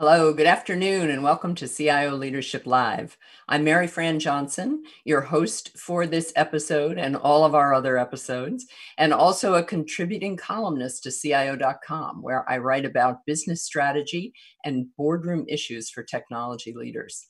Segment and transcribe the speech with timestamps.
[0.00, 3.18] Hello, good afternoon, and welcome to CIO Leadership Live.
[3.48, 8.64] I'm Maryfran Johnson, your host for this episode and all of our other episodes,
[8.96, 14.32] and also a contributing columnist to CIO.com, where I write about business strategy
[14.64, 17.26] and boardroom issues for technology leaders.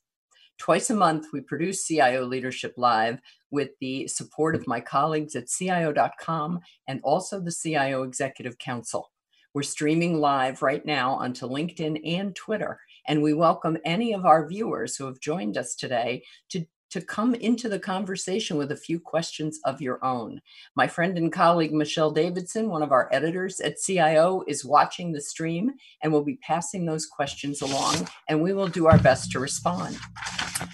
[0.58, 3.18] Twice a month, we produce CIO Leadership Live
[3.50, 9.10] with the support of my colleagues at CIO.com and also the CIO Executive Council.
[9.54, 12.80] We're streaming live right now onto LinkedIn and Twitter.
[13.06, 17.34] And we welcome any of our viewers who have joined us today to to come
[17.34, 20.40] into the conversation with a few questions of your own.
[20.74, 25.20] My friend and colleague Michelle Davidson, one of our editors at CIO, is watching the
[25.20, 29.40] stream and will be passing those questions along, and we will do our best to
[29.40, 29.98] respond.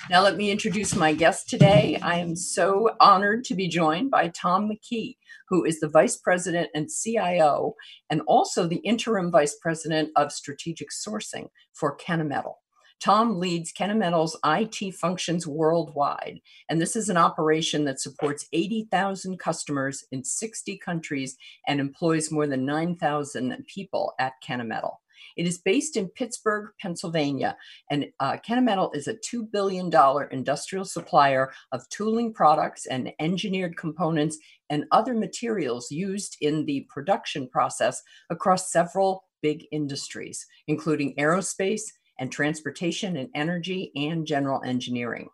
[0.08, 1.98] Now, let me introduce my guest today.
[2.00, 5.16] I am so honored to be joined by Tom McKee,
[5.54, 7.76] who is the Vice President and CIO,
[8.10, 12.54] and also the Interim Vice President of Strategic Sourcing for Kennametal.
[13.00, 20.04] Tom leads Kennametal's IT functions worldwide, and this is an operation that supports 80,000 customers
[20.10, 21.36] in 60 countries
[21.68, 24.96] and employs more than 9,000 people at Kennametal.
[25.36, 27.56] It is based in Pittsburgh, Pennsylvania,
[27.90, 29.90] and uh, Kennametal is a $2 billion
[30.30, 34.38] industrial supplier of tooling products and engineered components
[34.70, 41.82] and other materials used in the production process across several big industries, including aerospace,
[42.18, 45.28] and transportation and energy and general engineering.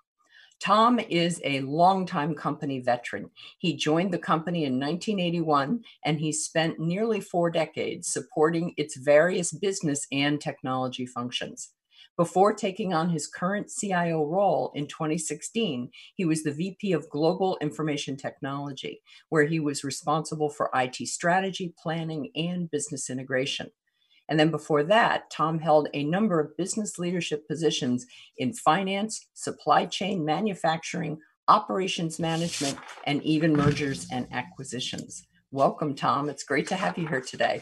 [0.60, 3.30] Tom is a longtime company veteran.
[3.58, 9.52] He joined the company in 1981 and he spent nearly four decades supporting its various
[9.52, 11.72] business and technology functions.
[12.18, 17.56] Before taking on his current CIO role in 2016, he was the VP of Global
[17.62, 19.00] Information Technology,
[19.30, 23.70] where he was responsible for IT strategy, planning, and business integration.
[24.30, 28.06] And then before that, Tom held a number of business leadership positions
[28.38, 31.18] in finance, supply chain, manufacturing,
[31.48, 35.26] operations management, and even mergers and acquisitions.
[35.50, 36.30] Welcome, Tom.
[36.30, 37.60] It's great to have you here today.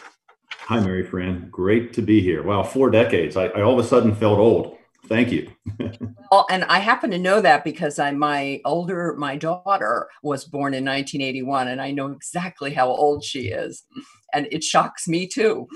[0.50, 1.50] Hi, Maryfran.
[1.50, 2.42] Great to be here.
[2.42, 3.34] Wow, four decades.
[3.38, 4.76] I, I all of a sudden felt old.
[5.06, 5.50] Thank you.
[6.31, 10.75] well, and I happen to know that because I, my older, my daughter was born
[10.75, 13.84] in 1981, and I know exactly how old she is,
[14.34, 15.66] and it shocks me too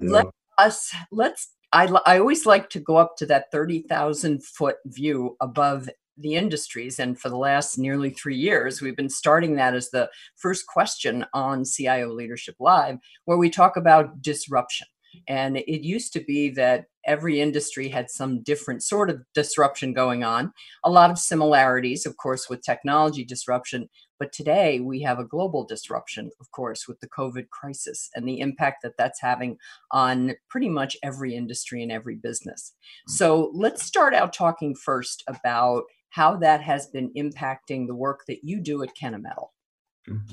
[0.00, 0.26] let
[0.58, 5.88] us let's I, I always like to go up to that 30,000 foot view above
[6.18, 6.98] the industries.
[6.98, 11.24] And for the last nearly three years, we've been starting that as the first question
[11.32, 14.86] on CIO Leadership Live, where we talk about disruption.
[15.28, 20.24] And it used to be that every industry had some different sort of disruption going
[20.24, 20.52] on,
[20.84, 23.88] a lot of similarities, of course, with technology disruption,
[24.22, 28.38] but today we have a global disruption, of course, with the COVID crisis and the
[28.38, 29.58] impact that that's having
[29.90, 32.72] on pretty much every industry and every business.
[33.08, 33.14] Mm.
[33.14, 38.44] So let's start out talking first about how that has been impacting the work that
[38.44, 39.48] you do at Kennametal.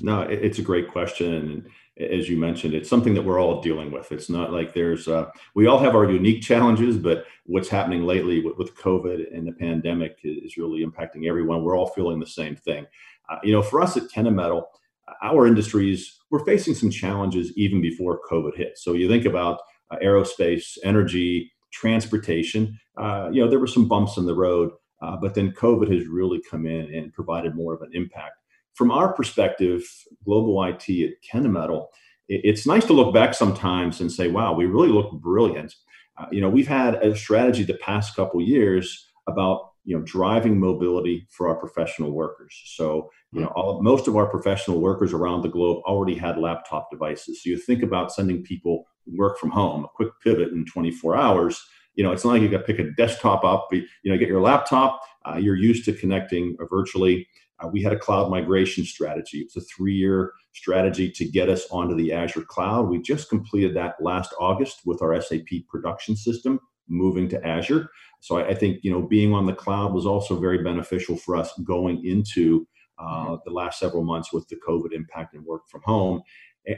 [0.00, 1.34] No, it's a great question.
[1.34, 4.12] And as you mentioned, it's something that we're all dealing with.
[4.12, 8.40] It's not like there's, uh, we all have our unique challenges, but what's happening lately
[8.40, 11.64] with, with COVID and the pandemic is really impacting everyone.
[11.64, 12.86] We're all feeling the same thing.
[13.30, 14.64] Uh, you know, for us at Kennametal,
[15.22, 18.78] our industries, we're facing some challenges even before COVID hit.
[18.78, 19.60] So you think about
[19.90, 25.16] uh, aerospace, energy, transportation, uh, you know, there were some bumps in the road, uh,
[25.16, 28.34] but then COVID has really come in and provided more of an impact.
[28.74, 29.82] From our perspective,
[30.24, 31.86] global IT at Kennametal,
[32.28, 35.74] it's nice to look back sometimes and say, wow, we really look brilliant.
[36.16, 40.58] Uh, you know, we've had a strategy the past couple years about you know driving
[40.58, 42.60] mobility for our professional workers.
[42.66, 46.90] So you know all, most of our professional workers around the globe already had laptop
[46.90, 47.42] devices.
[47.42, 51.64] So you think about sending people work from home a quick pivot in 24 hours.
[51.94, 54.18] You know it's not like you got to pick a desktop up but, you know
[54.18, 57.26] get your laptop uh, you're used to connecting virtually.
[57.58, 59.40] Uh, we had a cloud migration strategy.
[59.40, 62.88] It's a three-year strategy to get us onto the azure cloud.
[62.88, 66.58] We just completed that last august with our sap production system
[66.90, 67.88] moving to azure
[68.20, 71.36] so I, I, think you know being on the cloud was also very beneficial for
[71.36, 72.66] us going into
[72.98, 73.34] uh, mm-hmm.
[73.44, 76.22] the last several months with the COVID impact and work from home.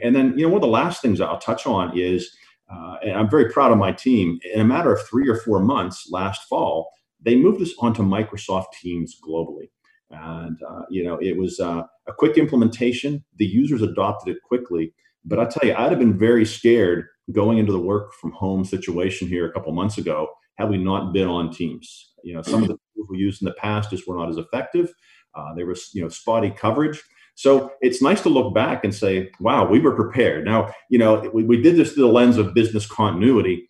[0.01, 2.35] And then you know one of the last things I'll touch on is,
[2.73, 4.39] uh, and I'm very proud of my team.
[4.53, 6.89] In a matter of three or four months last fall,
[7.21, 9.69] they moved us onto Microsoft Teams globally.
[10.09, 13.23] And uh, you know it was uh, a quick implementation.
[13.35, 14.93] The users adopted it quickly.
[15.25, 18.65] But I tell you, I'd have been very scared going into the work from home
[18.65, 22.11] situation here a couple months ago had we not been on teams.
[22.23, 24.37] You know, some of the tools we used in the past just were not as
[24.37, 24.93] effective.
[25.35, 27.01] Uh, there was, you know, spotty coverage.
[27.35, 30.45] So it's nice to look back and say, wow, we were prepared.
[30.45, 33.67] Now, you know, we, we did this through the lens of business continuity.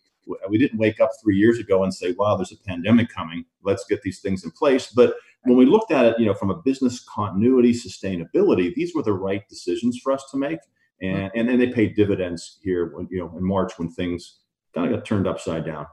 [0.48, 3.44] we didn't wake up three years ago and say, "Wow, there's a pandemic coming.
[3.62, 5.14] Let's get these things in place." But
[5.44, 9.12] when we looked at it, you know, from a business continuity, sustainability, these were the
[9.12, 10.58] right decisions for us to make,
[11.02, 14.40] and and then they paid dividends here, when, you know, in March when things
[14.74, 15.86] kind of got turned upside down.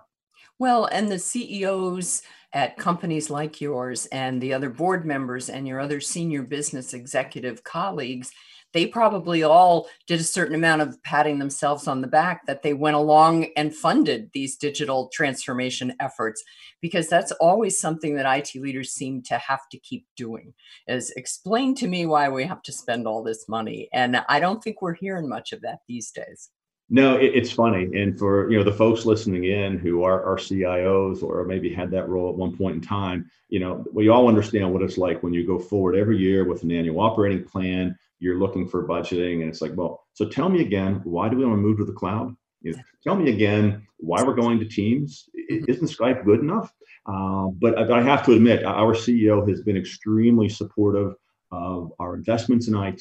[0.60, 2.22] Well, and the CEOs
[2.54, 7.64] at companies like yours and the other board members and your other senior business executive
[7.64, 8.32] colleagues
[8.74, 12.74] they probably all did a certain amount of patting themselves on the back that they
[12.74, 16.44] went along and funded these digital transformation efforts
[16.82, 20.54] because that's always something that IT leaders seem to have to keep doing
[20.88, 24.64] is explain to me why we have to spend all this money and I don't
[24.64, 26.50] think we're hearing much of that these days.
[26.94, 30.36] No, it, it's funny, and for you know the folks listening in who are, are
[30.36, 34.28] CIOs or maybe had that role at one point in time, you know we all
[34.28, 37.98] understand what it's like when you go forward every year with an annual operating plan
[38.22, 41.44] you're looking for budgeting and it's like well so tell me again why do we
[41.44, 42.34] want to move to the cloud?
[42.62, 45.28] You know, tell me again why we're going to teams.
[45.52, 45.70] Mm-hmm.
[45.70, 46.72] isn't skype good enough?
[47.06, 51.16] Uh, but I, have to admit our ceo has been extremely supportive
[51.52, 52.96] of our investments in it and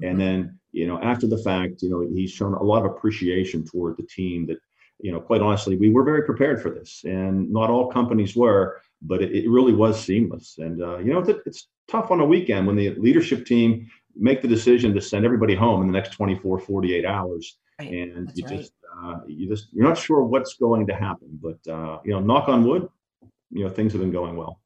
[0.00, 0.18] mm-hmm.
[0.18, 3.98] then you know after the fact you know he's shown a lot of appreciation toward
[3.98, 4.56] the team that
[5.00, 7.02] you know quite honestly we were very prepared for this.
[7.04, 10.56] And not all companies were but it, it really was seamless.
[10.58, 14.42] And uh, you know it's, it's tough on a weekend when the leadership team make
[14.42, 17.90] the decision to send everybody home in the next 24 48 hours right.
[17.90, 18.58] and That's you right.
[18.58, 18.72] just
[19.02, 22.48] uh, you just you're not sure what's going to happen but uh, you know knock
[22.48, 22.88] on wood
[23.50, 24.60] you know things have been going well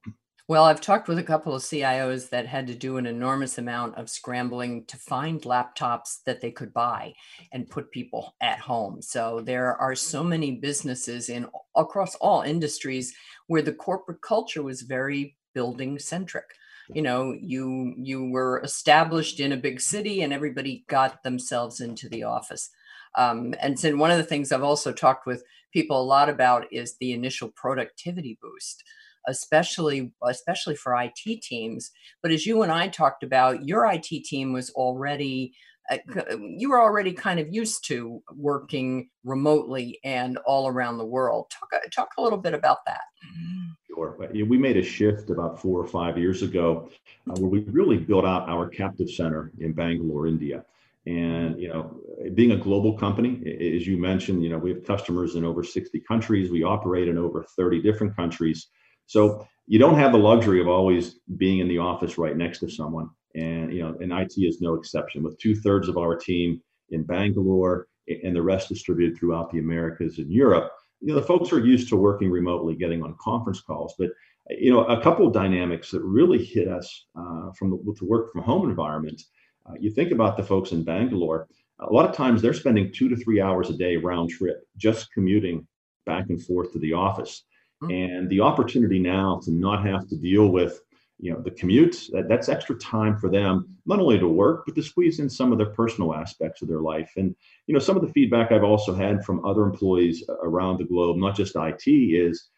[0.49, 3.95] well i've talked with a couple of cios that had to do an enormous amount
[3.97, 7.13] of scrambling to find laptops that they could buy
[7.53, 13.15] and put people at home so there are so many businesses in across all industries
[13.49, 16.47] where the corporate culture was very building centric
[16.95, 22.09] you know you you were established in a big city and everybody got themselves into
[22.09, 22.71] the office.
[23.17, 25.43] Um, and so one of the things i've also talked with
[25.73, 28.85] people a lot about is the initial productivity boost
[29.27, 31.91] especially especially for IT teams.
[32.23, 35.55] But as you and I talked about your IT team was already
[35.91, 36.35] Uh, mm.
[36.35, 41.47] um, you were already kind of used to working remotely and all around the world
[41.51, 43.71] talk uh, talk a little bit about that mm.
[44.01, 44.17] Sure.
[44.33, 46.91] We made a shift about four or five years ago
[47.29, 50.65] uh, where we really built out our captive center in Bangalore, India.
[51.07, 52.01] And, you know,
[52.35, 53.43] being a global company,
[53.77, 56.51] as you mentioned, you know, we have customers in over 60 countries.
[56.51, 58.69] We operate in over 30 different countries.
[59.07, 62.71] So you don't have the luxury of always being in the office right next to
[62.71, 63.11] someone.
[63.35, 66.61] And, you know, and IT is no exception with two thirds of our team
[66.91, 71.53] in Bangalore and the rest distributed throughout the Americas and Europe you know the folks
[71.53, 74.11] are used to working remotely getting on conference calls but
[74.51, 78.05] you know a couple of dynamics that really hit us uh, from the, with the
[78.05, 79.21] work from home environment
[79.67, 81.49] uh, you think about the folks in bangalore
[81.81, 85.13] a lot of times they're spending two to three hours a day round trip just
[85.13, 85.67] commuting
[86.07, 87.45] back and forth to the office
[87.83, 87.93] mm-hmm.
[87.93, 90.81] and the opportunity now to not have to deal with
[91.21, 94.75] you know the commute that, that's extra time for them not only to work but
[94.75, 97.11] to squeeze in some of their personal aspects of their life.
[97.17, 97.35] And
[97.67, 101.17] you know some of the feedback i've also had from other employees around the globe
[101.17, 102.49] not just it is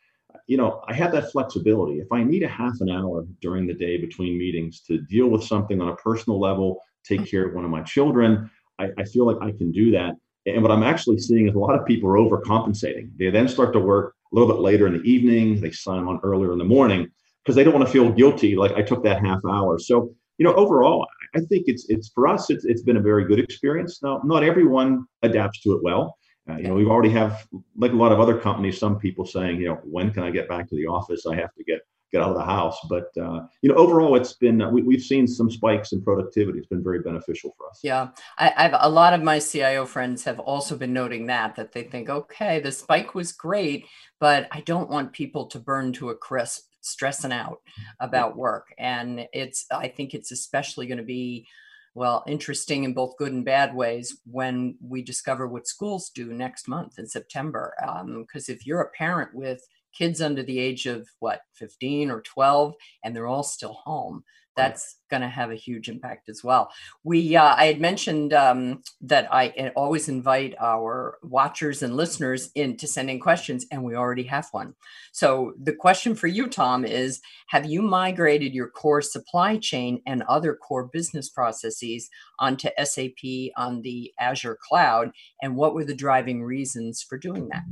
[0.46, 1.98] you know i have that flexibility.
[1.98, 5.44] If i need a half an hour during the day between meetings to deal with
[5.44, 9.26] something on a personal level take care of one of my children i, I feel
[9.26, 10.14] like i can do that.
[10.46, 13.10] And what i'm actually seeing is a lot of people are overcompensating.
[13.18, 16.20] They then start to work a little bit later in the evening they sign on
[16.22, 17.10] earlier in the morning
[17.44, 19.78] because they don't want to feel guilty like I took that half hour.
[19.78, 23.24] So, you know, overall, I think it's it's for us it's it's been a very
[23.24, 24.00] good experience.
[24.02, 26.16] Now, not everyone adapts to it well.
[26.50, 27.46] Uh, you know, we've already have
[27.76, 30.48] like a lot of other companies, some people saying, you know, when can I get
[30.48, 31.24] back to the office?
[31.24, 31.80] I have to get
[32.12, 32.76] get out of the house.
[32.88, 36.58] But uh, you know, overall, it's been uh, we, have seen some spikes in productivity.
[36.58, 37.80] It's been very beneficial for us.
[37.82, 38.08] Yeah,
[38.38, 41.84] I, I've a lot of my CIO friends have also been noting that that they
[41.84, 43.86] think, okay, the spike was great,
[44.20, 47.60] but I don't want people to burn to a crisp stressing out
[48.00, 48.74] about work.
[48.78, 51.46] And it's, I think it's especially going to be,
[51.94, 56.68] well, interesting in both good and bad ways when we discover what schools do next
[56.68, 57.74] month in September.
[58.16, 59.62] Because um, if you're a parent with
[59.92, 62.74] kids under the age of what, 15 or 12,
[63.04, 64.24] and they're all still home,
[64.56, 66.70] that's going to have a huge impact as well.
[67.04, 72.76] We, uh, I had mentioned um, that I always invite our watchers and listeners in
[72.78, 74.74] to send in questions, and we already have one.
[75.12, 80.22] So the question for you, Tom, is: Have you migrated your core supply chain and
[80.24, 86.42] other core business processes onto SAP on the Azure cloud, and what were the driving
[86.42, 87.62] reasons for doing that?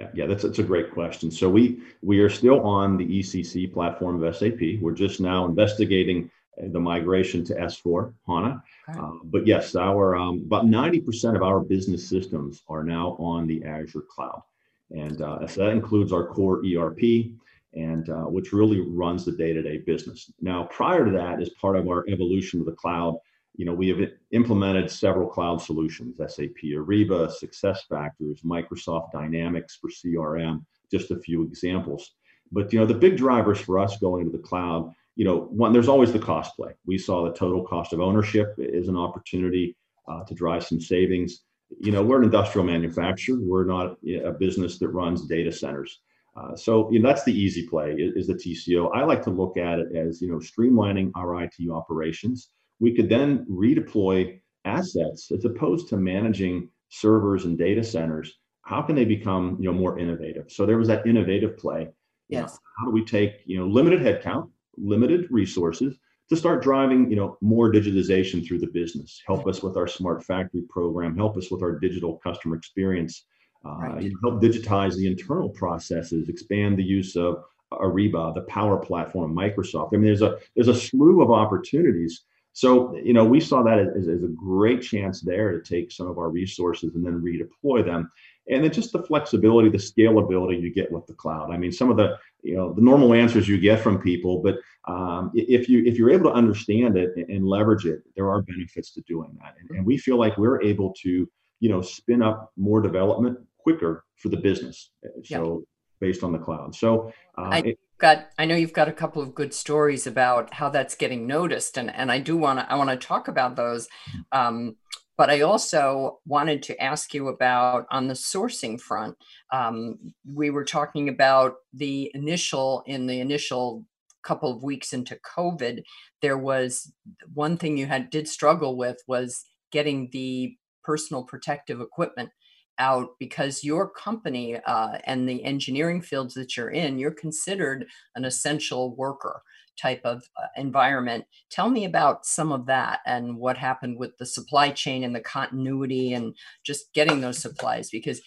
[0.00, 1.30] Yeah, yeah, that's that's a great question.
[1.30, 4.80] So we we are still on the ECC platform of SAP.
[4.80, 6.30] We're just now investigating
[6.68, 8.62] the migration to S4 HANA.
[8.88, 8.98] Okay.
[8.98, 13.64] Uh, but yes, our um, about 90% of our business systems are now on the
[13.64, 14.42] Azure cloud.
[14.90, 17.32] And uh, so that includes our core ERP,
[17.74, 20.30] and uh, which really runs the day-to-day business.
[20.40, 23.18] Now, prior to that, as part of our evolution to the cloud,
[23.56, 23.98] you know, we have
[24.30, 32.12] implemented several cloud solutions: SAP Ariba, SuccessFactors, Microsoft Dynamics for CRM, just a few examples.
[32.52, 35.72] But you know, the big drivers for us going to the cloud, you know, one
[35.72, 36.72] there's always the cost play.
[36.86, 39.76] We saw the total cost of ownership is an opportunity
[40.08, 41.44] uh, to drive some savings.
[41.78, 43.38] You know, we're an industrial manufacturer.
[43.40, 46.00] We're not a business that runs data centers.
[46.36, 48.90] Uh, so you know, that's the easy play is, is the TCO.
[48.94, 52.50] I like to look at it as you know streamlining our IT operations.
[52.80, 58.38] We could then redeploy assets as opposed to managing servers and data centers.
[58.62, 60.50] How can they become you know more innovative?
[60.50, 61.88] So there was that innovative play.
[62.28, 62.40] Yes.
[62.40, 67.10] You know, how do we take you know limited headcount, limited resources to start driving
[67.10, 69.22] you know more digitization through the business?
[69.26, 71.16] Help us with our smart factory program.
[71.16, 73.24] Help us with our digital customer experience
[73.64, 74.12] uh, right.
[74.22, 79.90] help digitize the internal processes, expand the use of Ariba, the Power Platform, Microsoft.
[79.92, 82.22] I mean, there's a there's a slew of opportunities.
[82.52, 86.08] So you know, we saw that as, as a great chance there to take some
[86.08, 88.10] of our resources and then redeploy them.
[88.48, 91.52] And then just the flexibility, the scalability you get with the cloud.
[91.52, 94.58] I mean, some of the you know the normal answers you get from people, but
[94.88, 98.92] um, if you if you're able to understand it and leverage it, there are benefits
[98.94, 99.54] to doing that.
[99.60, 101.30] And, and we feel like we're able to
[101.60, 104.90] you know spin up more development quicker for the business.
[105.24, 105.64] So
[106.00, 106.74] based on the cloud.
[106.74, 110.52] So uh, I it, got I know you've got a couple of good stories about
[110.54, 113.56] how that's getting noticed, and and I do want to I want to talk about
[113.56, 113.88] those.
[114.32, 114.76] Um,
[115.16, 119.16] but I also wanted to ask you about on the sourcing front.
[119.52, 123.84] Um, we were talking about the initial in the initial
[124.22, 125.82] couple of weeks into COVID,
[126.22, 126.92] there was
[127.32, 132.30] one thing you had did struggle with was getting the personal protective equipment
[132.78, 138.24] out because your company uh, and the engineering fields that you're in, you're considered an
[138.24, 139.42] essential worker
[139.80, 141.24] type of uh, environment.
[141.50, 145.20] Tell me about some of that and what happened with the supply chain and the
[145.20, 146.34] continuity and
[146.64, 148.20] just getting those supplies because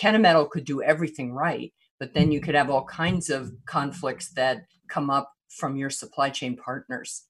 [0.00, 4.62] Kennametal could do everything right, but then you could have all kinds of conflicts that
[4.88, 7.24] come up from your supply chain partners.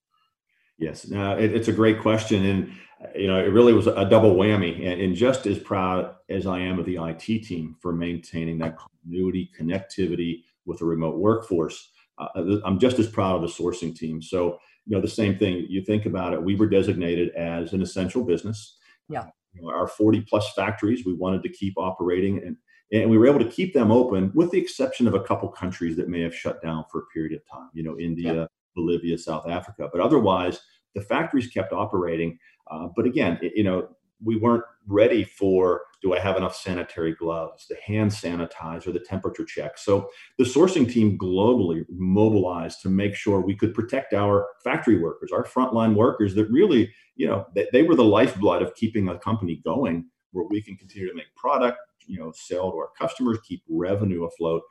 [0.79, 2.71] Yes, uh, it, it's a great question, and
[3.15, 4.77] you know it really was a double whammy.
[4.89, 8.77] And, and, just as proud as I am of the IT team for maintaining that
[8.77, 14.21] continuity, connectivity with a remote workforce, uh, I'm just as proud of the sourcing team.
[14.21, 15.65] So you know the same thing.
[15.69, 16.41] You think about it.
[16.41, 18.77] We were designated as an essential business.
[19.09, 19.25] Yeah.
[19.53, 22.55] You know, our 40 plus factories, we wanted to keep operating, and
[22.91, 25.97] and we were able to keep them open, with the exception of a couple countries
[25.97, 27.69] that may have shut down for a period of time.
[27.73, 28.47] You know, India.
[28.75, 29.89] Bolivia, South Africa.
[29.91, 30.59] But otherwise,
[30.95, 32.37] the factories kept operating.
[32.69, 33.89] Uh, but again, it, you know,
[34.23, 39.43] we weren't ready for do I have enough sanitary gloves, the hand sanitizer, the temperature
[39.43, 39.77] check.
[39.77, 45.31] So the sourcing team globally mobilized to make sure we could protect our factory workers,
[45.33, 49.19] our frontline workers that really, you know, they, they were the lifeblood of keeping a
[49.19, 53.37] company going where we can continue to make product, you know, sell to our customers,
[53.45, 54.61] keep revenue afloat.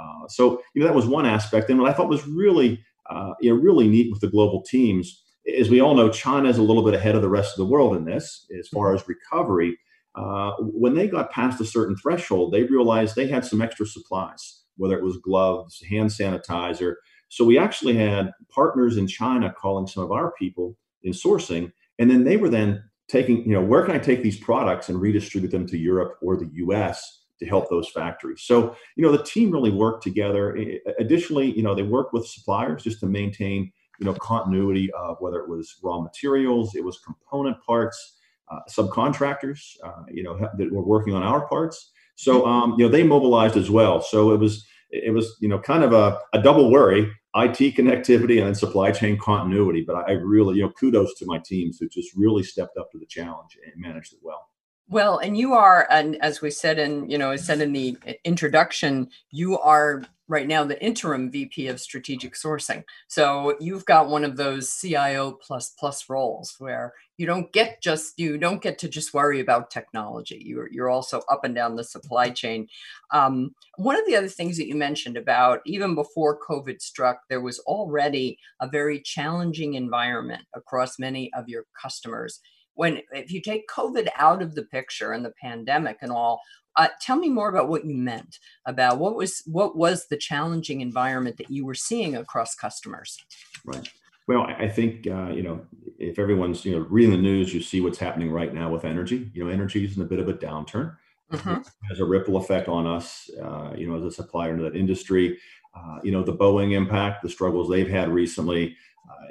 [0.00, 1.68] Uh, so, you know, that was one aspect.
[1.68, 5.22] And what I thought was really uh, you know, really neat with the global teams.
[5.58, 7.72] As we all know, China is a little bit ahead of the rest of the
[7.72, 9.78] world in this as far as recovery.
[10.14, 14.62] Uh, when they got past a certain threshold, they realized they had some extra supplies,
[14.76, 16.94] whether it was gloves, hand sanitizer.
[17.28, 22.10] So we actually had partners in China calling some of our people in sourcing, and
[22.10, 25.50] then they were then taking, you know, where can I take these products and redistribute
[25.50, 28.42] them to Europe or the U.S to help those factories.
[28.42, 30.56] So, you know, the team really worked together.
[30.98, 35.40] Additionally, you know, they worked with suppliers just to maintain, you know, continuity of whether
[35.40, 38.16] it was raw materials, it was component parts,
[38.50, 41.90] uh, subcontractors, uh, you know, that were working on our parts.
[42.16, 42.48] So, mm-hmm.
[42.48, 44.00] um, you know, they mobilized as well.
[44.00, 48.38] So it was, it was, you know, kind of a, a double worry, IT connectivity
[48.38, 49.84] and then supply chain continuity.
[49.86, 52.98] But I really, you know, kudos to my teams who just really stepped up to
[52.98, 54.48] the challenge and managed it well.
[54.90, 57.98] Well, and you are, and as we said in, you know, I said in the
[58.24, 62.84] introduction, you are right now the interim VP of strategic sourcing.
[63.06, 68.18] So you've got one of those CIO plus plus roles where you don't get just
[68.18, 70.42] you don't get to just worry about technology.
[70.44, 72.66] You're you're also up and down the supply chain.
[73.10, 77.42] Um, one of the other things that you mentioned about even before COVID struck, there
[77.42, 82.40] was already a very challenging environment across many of your customers
[82.78, 86.40] when if you take covid out of the picture and the pandemic and all
[86.76, 90.80] uh, tell me more about what you meant about what was what was the challenging
[90.80, 93.18] environment that you were seeing across customers
[93.64, 93.90] right
[94.26, 95.60] well i think uh, you know
[95.98, 99.30] if everyone's you know reading the news you see what's happening right now with energy
[99.34, 100.96] you know energy is in a bit of a downturn
[101.32, 101.60] mm-hmm.
[101.88, 105.38] has a ripple effect on us, uh, you know, as a supplier to that industry.
[105.74, 108.76] Uh, you know, the Boeing impact, the struggles they've had recently,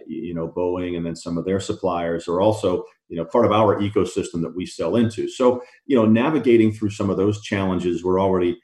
[0.07, 3.51] you know, Boeing and then some of their suppliers are also, you know, part of
[3.51, 5.29] our ecosystem that we sell into.
[5.29, 8.59] So, you know, navigating through some of those challenges, we're already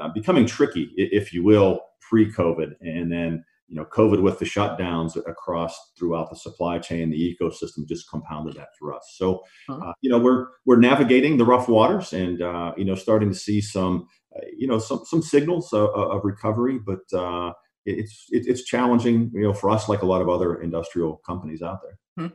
[0.00, 5.16] uh, becoming tricky, if you will, pre-COVID, and then you know, COVID with the shutdowns
[5.16, 9.14] across throughout the supply chain, the ecosystem just compounded that for us.
[9.16, 13.30] So, uh, you know, we're we're navigating the rough waters, and uh, you know, starting
[13.30, 18.26] to see some, uh, you know, some some signals of, of recovery, but uh, it's
[18.30, 21.98] it's challenging, you know, for us like a lot of other industrial companies out there.
[22.28, 22.34] Hmm.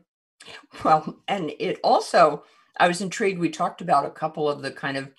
[0.83, 2.43] Well, and it also,
[2.79, 3.39] I was intrigued.
[3.39, 5.11] We talked about a couple of the kind of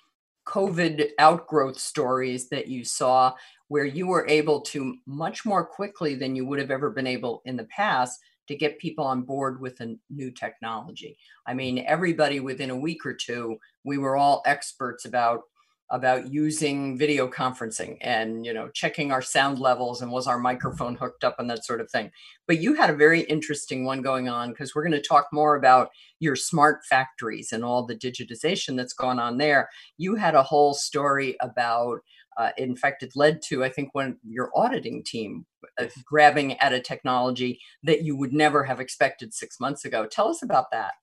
[0.47, 3.33] COVID outgrowth stories that you saw
[3.67, 7.41] where you were able to much more quickly than you would have ever been able
[7.45, 11.15] in the past to get people on board with a new technology.
[11.45, 15.43] I mean, everybody within a week or two, we were all experts about
[15.91, 20.95] about using video conferencing and you know checking our sound levels and was our microphone
[20.95, 22.11] hooked up and that sort of thing.
[22.47, 25.55] But you had a very interesting one going on because we're going to talk more
[25.55, 29.69] about your smart factories and all the digitization that's gone on there.
[29.97, 31.99] You had a whole story about
[32.37, 35.45] uh, in fact it led to i think when your auditing team
[35.77, 40.05] uh, grabbing at a technology that you would never have expected six months ago.
[40.05, 40.93] Tell us about that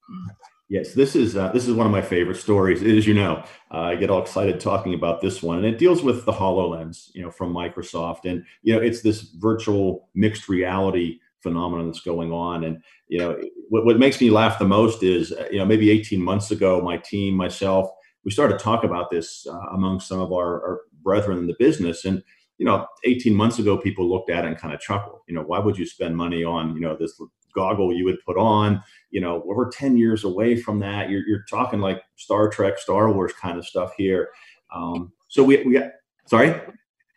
[0.68, 2.82] Yes, this is uh, this is one of my favorite stories.
[2.82, 6.02] As you know, uh, I get all excited talking about this one, and it deals
[6.02, 11.20] with the Hololens, you know, from Microsoft, and you know, it's this virtual mixed reality
[11.40, 12.64] phenomenon that's going on.
[12.64, 15.88] And you know, what, what makes me laugh the most is, uh, you know, maybe
[15.90, 17.88] 18 months ago, my team, myself,
[18.24, 21.54] we started to talk about this uh, among some of our, our brethren in the
[21.60, 22.24] business, and
[22.58, 25.20] you know, 18 months ago, people looked at it and kind of chuckled.
[25.28, 27.20] You know, why would you spend money on you know this
[27.56, 28.82] goggle you would put on?
[29.16, 31.08] you know, we're 10 years away from that.
[31.08, 34.28] You're, you're talking like Star Trek, Star Wars kind of stuff here.
[34.74, 35.92] Um, so we, we got,
[36.26, 36.60] sorry?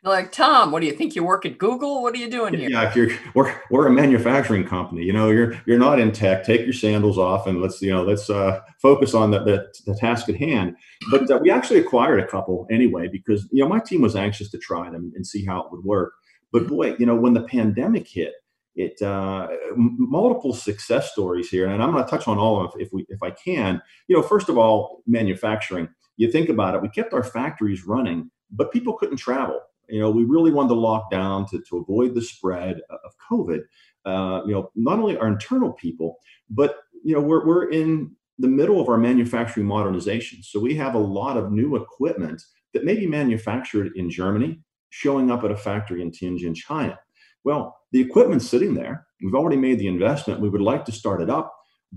[0.04, 1.14] like, Tom, what do you think?
[1.16, 2.02] You work at Google?
[2.02, 2.70] What are you doing here?
[2.70, 6.46] Yeah, if you're, we're, we're a manufacturing company, you know, you're, you're not in tech,
[6.46, 9.96] take your sandals off and let's, you know, let's uh, focus on the, the, the,
[9.96, 10.78] task at hand.
[11.12, 14.50] But uh, we actually acquired a couple anyway, because, you know, my team was anxious
[14.52, 16.14] to try them and see how it would work.
[16.54, 16.76] But mm-hmm.
[16.76, 18.36] boy, you know, when the pandemic hit,
[18.80, 22.82] it uh, multiple success stories here, and I'm going to touch on all of them
[22.82, 23.82] if we if I can.
[24.08, 25.90] You know, first of all, manufacturing.
[26.16, 29.60] You think about it, we kept our factories running, but people couldn't travel.
[29.90, 33.62] You know, we really wanted to lock down to, to avoid the spread of COVID.
[34.06, 36.18] Uh, you know, not only our internal people,
[36.50, 40.96] but you know, we're we're in the middle of our manufacturing modernization, so we have
[40.96, 42.42] a lot of new equipment
[42.74, 46.98] that may be manufactured in Germany, showing up at a factory in Tianjin, China
[47.44, 49.08] well, the equipment's sitting there.
[49.22, 50.42] We've already made the investment.
[50.42, 51.54] We would like to start it up,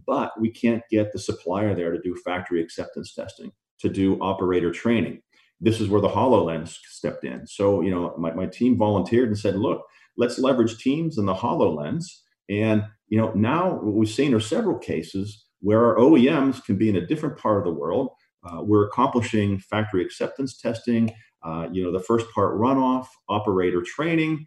[0.06, 4.70] but we can't get the supplier there to do factory acceptance testing, to do operator
[4.70, 5.22] training.
[5.60, 7.46] This is where the HoloLens stepped in.
[7.46, 9.82] So, you know, my, my team volunteered and said, look,
[10.16, 12.04] let's leverage Teams and the HoloLens.
[12.48, 16.88] And, you know, now what we've seen are several cases where our OEMs can be
[16.88, 18.10] in a different part of the world.
[18.44, 24.44] Uh, we're accomplishing factory acceptance testing, uh, you know, the first part runoff, operator training,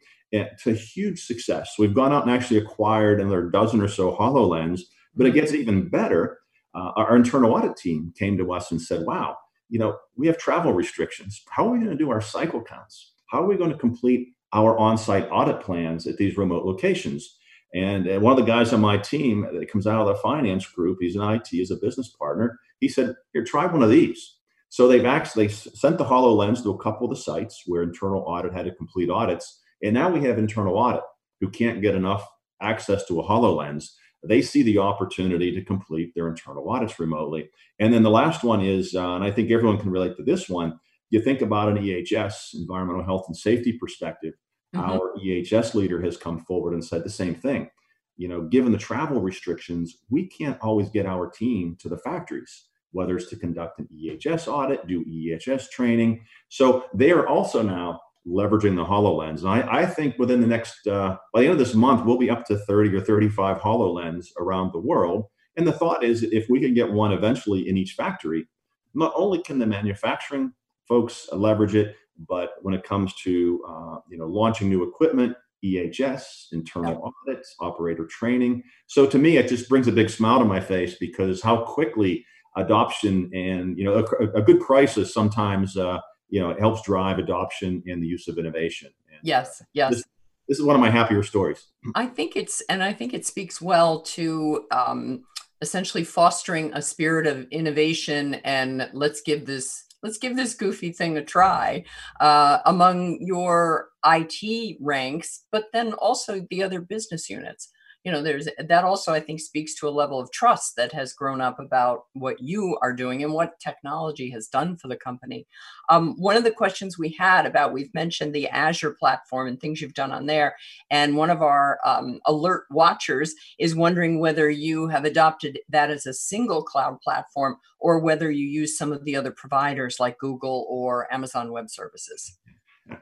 [0.64, 1.76] to huge success.
[1.78, 4.82] We've gone out and actually acquired another dozen or so HoloLens,
[5.16, 6.40] but it gets even better.
[6.74, 9.38] Uh, our internal audit team came to us and said, wow,
[9.70, 11.42] you know, we have travel restrictions.
[11.50, 13.14] How are we going to do our cycle counts?
[13.28, 17.38] How are we going to complete our on-site audit plans at these remote locations?
[17.74, 20.66] And uh, one of the guys on my team that comes out of the finance
[20.66, 22.60] group, he's an IT as a business partner.
[22.80, 24.38] He said, here, try one of these.
[24.70, 28.54] So they've actually sent the HoloLens to a couple of the sites where internal audit
[28.54, 31.04] had to complete audits and now we have internal audit
[31.40, 32.28] who can't get enough
[32.62, 33.92] access to a HoloLens.
[34.24, 37.50] They see the opportunity to complete their internal audits remotely.
[37.80, 40.50] And then the last one is, uh, and I think everyone can relate to this
[40.50, 40.80] one,
[41.12, 44.34] you think about an EHS, environmental health and safety perspective.
[44.76, 44.90] Mm-hmm.
[44.90, 47.70] Our EHS leader has come forward and said the same thing.
[48.18, 52.66] You know, given the travel restrictions, we can't always get our team to the factories
[52.96, 56.26] whether it's to conduct an EHS audit, do EHS training.
[56.48, 59.40] So they are also now leveraging the HoloLens.
[59.40, 62.18] And I, I think within the next, uh, by the end of this month, we'll
[62.18, 65.26] be up to 30 or 35 HoloLens around the world.
[65.58, 68.48] And the thought is if we can get one eventually in each factory,
[68.94, 70.54] not only can the manufacturing
[70.88, 71.96] folks leverage it,
[72.28, 78.06] but when it comes to uh, you know launching new equipment, EHS, internal audits, operator
[78.06, 78.64] training.
[78.88, 82.26] So to me, it just brings a big smile to my face because how quickly
[82.58, 87.20] adoption and you know a, a good crisis sometimes uh, you know, it helps drive
[87.20, 88.90] adoption and the use of innovation.
[89.10, 89.92] And yes, yes.
[89.92, 90.04] This,
[90.48, 91.68] this, is one of my happier stories.
[91.96, 95.24] I think it's, and I think it speaks well to um,
[95.62, 101.18] essentially fostering a spirit of innovation and let's give this let's give this goofy thing
[101.18, 101.84] a try
[102.20, 107.70] uh, among your IT ranks, but then also the other business units
[108.06, 111.12] you know there's that also i think speaks to a level of trust that has
[111.12, 115.48] grown up about what you are doing and what technology has done for the company.
[115.90, 119.82] Um, one of the questions we had about we've mentioned the azure platform and things
[119.82, 120.56] you've done on there
[120.90, 126.06] and one of our um, alert watchers is wondering whether you have adopted that as
[126.06, 130.66] a single cloud platform or whether you use some of the other providers like google
[130.70, 132.38] or amazon web services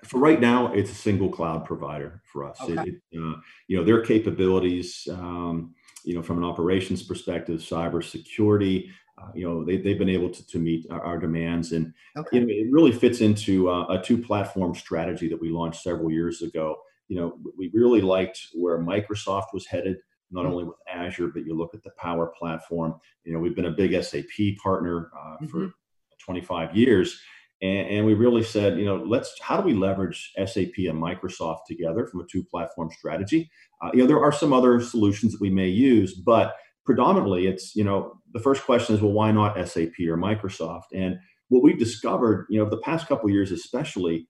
[0.03, 2.57] for right now, it's a single cloud provider for us.
[2.61, 2.73] Okay.
[2.89, 8.89] It, it, uh, you know, their capabilities, um, you know, from an operations perspective, cybersecurity,
[9.21, 11.71] uh, you know, they, they've been able to, to meet our, our demands.
[11.71, 12.39] And okay.
[12.39, 16.11] you know, it really fits into uh, a two platform strategy that we launched several
[16.11, 16.77] years ago.
[17.09, 19.97] You know, we really liked where Microsoft was headed,
[20.31, 20.51] not mm-hmm.
[20.51, 22.95] only with Azure, but you look at the Power Platform.
[23.23, 25.47] You know, we've been a big SAP partner uh, mm-hmm.
[25.47, 25.73] for
[26.19, 27.19] 25 years
[27.63, 31.59] and, and, we really said, you know, let's how do we leverage SAP and Microsoft
[31.65, 33.49] together from a two platform strategy?
[33.81, 37.73] Uh, you know, there are some other solutions that we may use, but predominantly it's,
[37.73, 40.87] you know, the first question is, well, why not SAP or Microsoft?
[40.93, 41.15] And
[41.47, 44.27] what we've discovered, you know, the past couple years especially,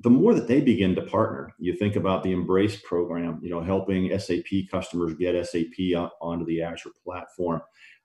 [0.00, 3.62] the more that they begin to partner, you think about the Embrace program, you know,
[3.62, 7.62] helping SAP customers get SAP onto the Azure platform.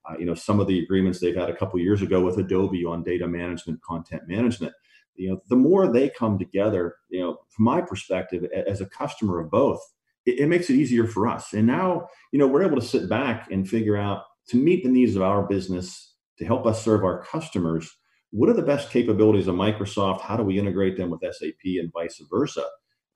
[0.10, 2.86] Uh, you know, some of the agreements they've had a couple years ago with Adobe
[2.86, 4.74] on data management, content management.
[5.16, 9.40] You know, the more they come together, you know, from my perspective as a customer
[9.40, 9.80] of both,
[10.26, 11.54] it, it makes it easier for us.
[11.54, 14.90] And now, you know, we're able to sit back and figure out to meet the
[14.90, 17.92] needs of our business, to help us serve our customers.
[18.32, 20.22] What are the best capabilities of Microsoft?
[20.22, 22.66] How do we integrate them with SAP and vice versa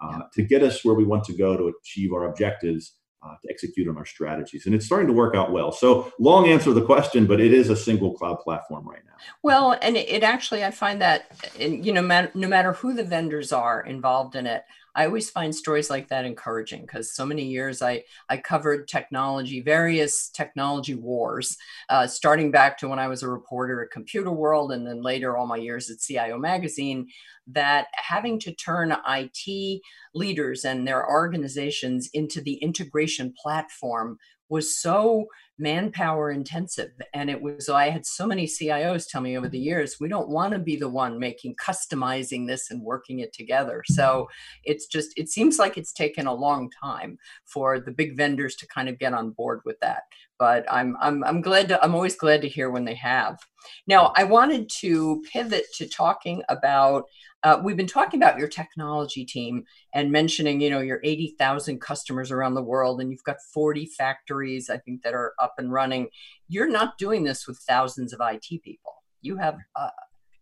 [0.01, 2.93] uh, to get us where we want to go to achieve our objectives
[3.25, 4.65] uh, to execute on our strategies.
[4.65, 5.71] And it's starting to work out well.
[5.71, 9.13] So, long answer to the question, but it is a single cloud platform right now.
[9.41, 13.81] Well, and it actually, I find that, you know, no matter who the vendors are
[13.81, 14.63] involved in it,
[14.95, 19.61] I always find stories like that encouraging because so many years I, I covered technology,
[19.61, 21.57] various technology wars,
[21.89, 25.47] uh, starting back to when I was a reporter at Computerworld and then later all
[25.47, 27.07] my years at CIO Magazine,
[27.47, 29.81] that having to turn IT
[30.13, 34.17] leaders and their organizations into the integration platform
[34.49, 35.25] was so
[35.57, 39.65] manpower intensive and it was i had so many cios tell me over the mm-hmm.
[39.65, 43.83] years we don't want to be the one making customizing this and working it together.
[43.85, 44.27] So
[44.63, 48.67] it's just it seems like it's taken a long time for the big vendors to
[48.67, 50.03] kind of get on board with that
[50.39, 53.39] but i'm i'm, I'm glad to i'm always glad to hear when they have
[53.87, 57.05] now i wanted to pivot to talking about
[57.45, 62.31] uh, we've been talking about your technology team and mentioning, you know, your 80,000 customers
[62.31, 66.07] around the world, and you've got 40 factories, I think, that are up and running.
[66.47, 69.03] You're not doing this with thousands of IT people.
[69.21, 69.89] You have, uh,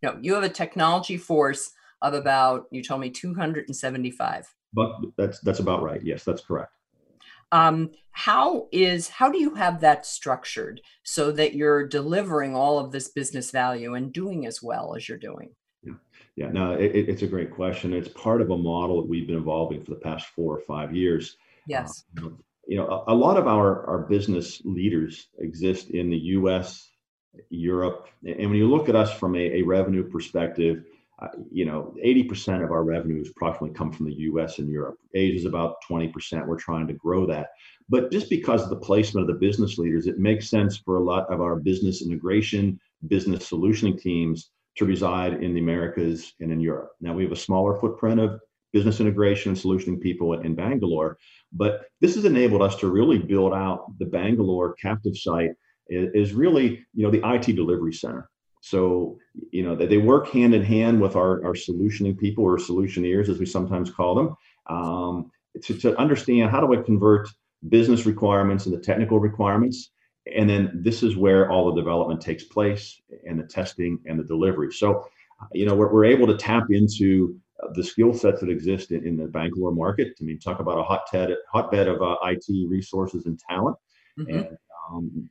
[0.02, 4.54] no, you have a technology force of about, you told me, 275.
[4.72, 6.02] But that's that's about right.
[6.02, 6.72] Yes, that's correct.
[7.54, 12.92] Um, how is how do you have that structured so that you're delivering all of
[12.92, 15.52] this business value and doing as well as you're doing?
[16.36, 17.94] Yeah, no, it, it's a great question.
[17.94, 20.96] It's part of a model that we've been evolving for the past four or five
[20.96, 21.38] years.
[21.68, 22.06] Yes.
[22.18, 22.30] Uh,
[22.68, 26.90] you know, a, a, lot of our, our business leaders exist in the US,
[27.50, 28.08] Europe.
[28.26, 30.86] And when you look at us from a, a revenue perspective,
[31.24, 34.98] Uh, you know, 80% of our revenues approximately come from the US and Europe.
[35.14, 36.46] Asia is about 20%.
[36.46, 37.52] We're trying to grow that.
[37.88, 41.04] But just because of the placement of the business leaders, it makes sense for a
[41.04, 46.60] lot of our business integration, business solutioning teams to reside in the Americas and in
[46.60, 46.92] Europe.
[47.00, 48.40] Now we have a smaller footprint of
[48.74, 51.18] business integration and solutioning people in Bangalore,
[51.52, 55.52] but this has enabled us to really build out the Bangalore captive site
[55.88, 58.30] is really, you know, the IT delivery center.
[58.66, 59.20] So,
[59.52, 63.38] you know, they work hand in hand with our, our solutioning people or solutioneers, as
[63.38, 64.36] we sometimes call them,
[64.68, 65.32] um,
[65.64, 67.28] to, to understand how do I convert
[67.68, 69.90] business requirements into technical requirements
[70.32, 74.24] and then this is where all the development takes place and the testing and the
[74.24, 74.72] delivery.
[74.72, 75.08] So,
[75.52, 77.38] you know, we're, we're able to tap into
[77.74, 80.14] the skill sets that exist in, in, the Bangalore market.
[80.20, 83.78] I mean, talk about a hot hotbed, hotbed of uh, IT resources and talent.
[84.18, 84.38] Mm-hmm.
[84.38, 84.58] And
[84.90, 85.30] um,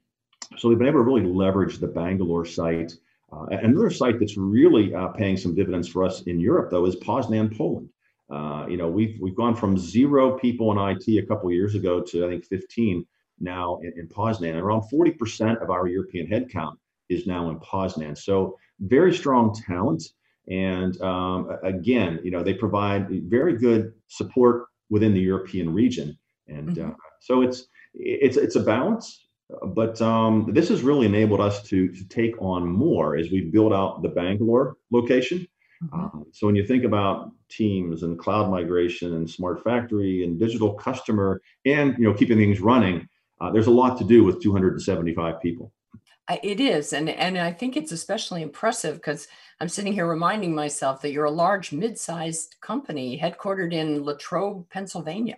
[0.59, 2.92] so we've been able to really leverage the Bangalore site.
[3.33, 6.97] Uh, another site that's really uh, paying some dividends for us in Europe, though, is
[6.97, 7.88] Poznan, Poland.
[8.31, 12.01] Uh, you know, we've we've gone from zero people in IT a couple years ago
[12.01, 13.07] to I think 15
[13.40, 14.61] now in, in Poznan.
[14.61, 16.77] Around 40% of our European headcount
[17.09, 18.16] is now in Poznan.
[18.16, 20.03] So very strong talent.
[20.49, 26.18] And um, again, you know, they provide very good support within the European region.
[26.49, 26.90] And mm-hmm.
[26.90, 29.27] uh, so it's it's it's a balance.
[29.69, 33.73] But um, this has really enabled us to, to take on more as we build
[33.73, 35.47] out the Bangalore location.
[35.85, 35.95] Mm-hmm.
[35.95, 40.75] Um, so when you think about teams and cloud migration and smart factory and digital
[40.75, 43.09] customer and you know keeping things running,
[43.41, 45.73] uh, there's a lot to do with 275 people.
[46.43, 49.27] It is, and and I think it's especially impressive because
[49.61, 55.37] I'm sitting here reminding myself that you're a large, mid-sized company headquartered in Latrobe, Pennsylvania.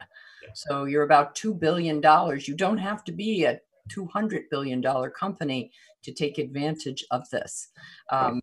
[0.52, 2.46] So you're about two billion dollars.
[2.46, 5.70] You don't have to be a 200 billion dollar company
[6.02, 7.68] to take advantage of this.
[8.10, 8.40] Um,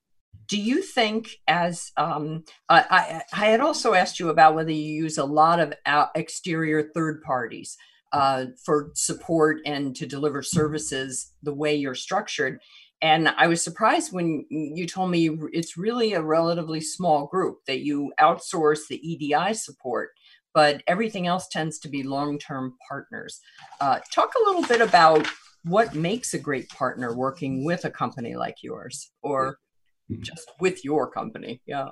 [0.48, 5.18] do you think as um, I, I, had also asked you about whether you use
[5.18, 5.74] a lot of
[6.14, 7.78] exterior third parties
[8.12, 12.60] uh, for support and to deliver services the way you're structured.
[13.02, 17.80] And I was surprised when you told me it's really a relatively small group that
[17.80, 20.12] you outsource the EDI support,
[20.54, 23.40] but everything else tends to be long term partners.
[23.80, 25.28] Uh, talk a little bit about
[25.64, 29.58] what makes a great partner working with a company like yours or
[30.12, 30.22] mm-hmm.
[30.22, 31.90] just with your company yeah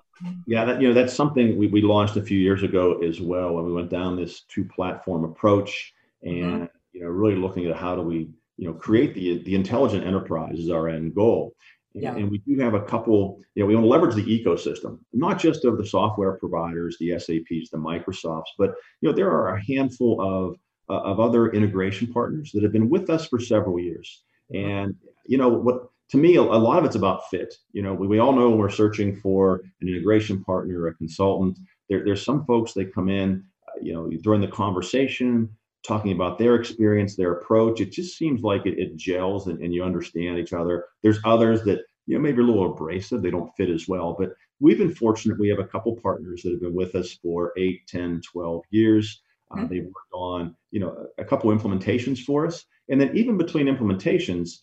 [0.47, 3.53] yeah that you know that's something we, we launched a few years ago as well
[3.53, 5.93] when we went down this two platform approach
[6.23, 6.65] and mm-hmm.
[6.93, 10.57] you know really looking at how do we you know create the the intelligent enterprise
[10.57, 11.53] is our end goal
[11.93, 12.15] yeah.
[12.15, 15.39] and we do have a couple you know we want to leverage the ecosystem not
[15.39, 19.65] just of the software providers the saps the microsofts but you know there are a
[19.65, 20.55] handful of
[20.89, 24.23] uh, of other integration partners that have been with us for several years
[24.53, 24.69] mm-hmm.
[24.69, 27.93] and you know what to me a, a lot of it's about fit you know
[27.93, 31.57] we, we all know we're searching for an integration partner a consultant
[31.89, 35.49] there, there's some folks that come in uh, you know during the conversation
[35.85, 37.81] talking about their experience, their approach.
[37.81, 40.85] It just seems like it, it gels and, and you understand each other.
[41.03, 44.15] There's others that, you know, maybe a little abrasive, they don't fit as well.
[44.17, 45.39] But we've been fortunate.
[45.39, 49.21] We have a couple partners that have been with us for 8, 10, 12 years.
[49.51, 49.67] Uh, mm-hmm.
[49.67, 52.65] They've worked on, you know, a couple implementations for us.
[52.89, 54.59] And then even between implementations,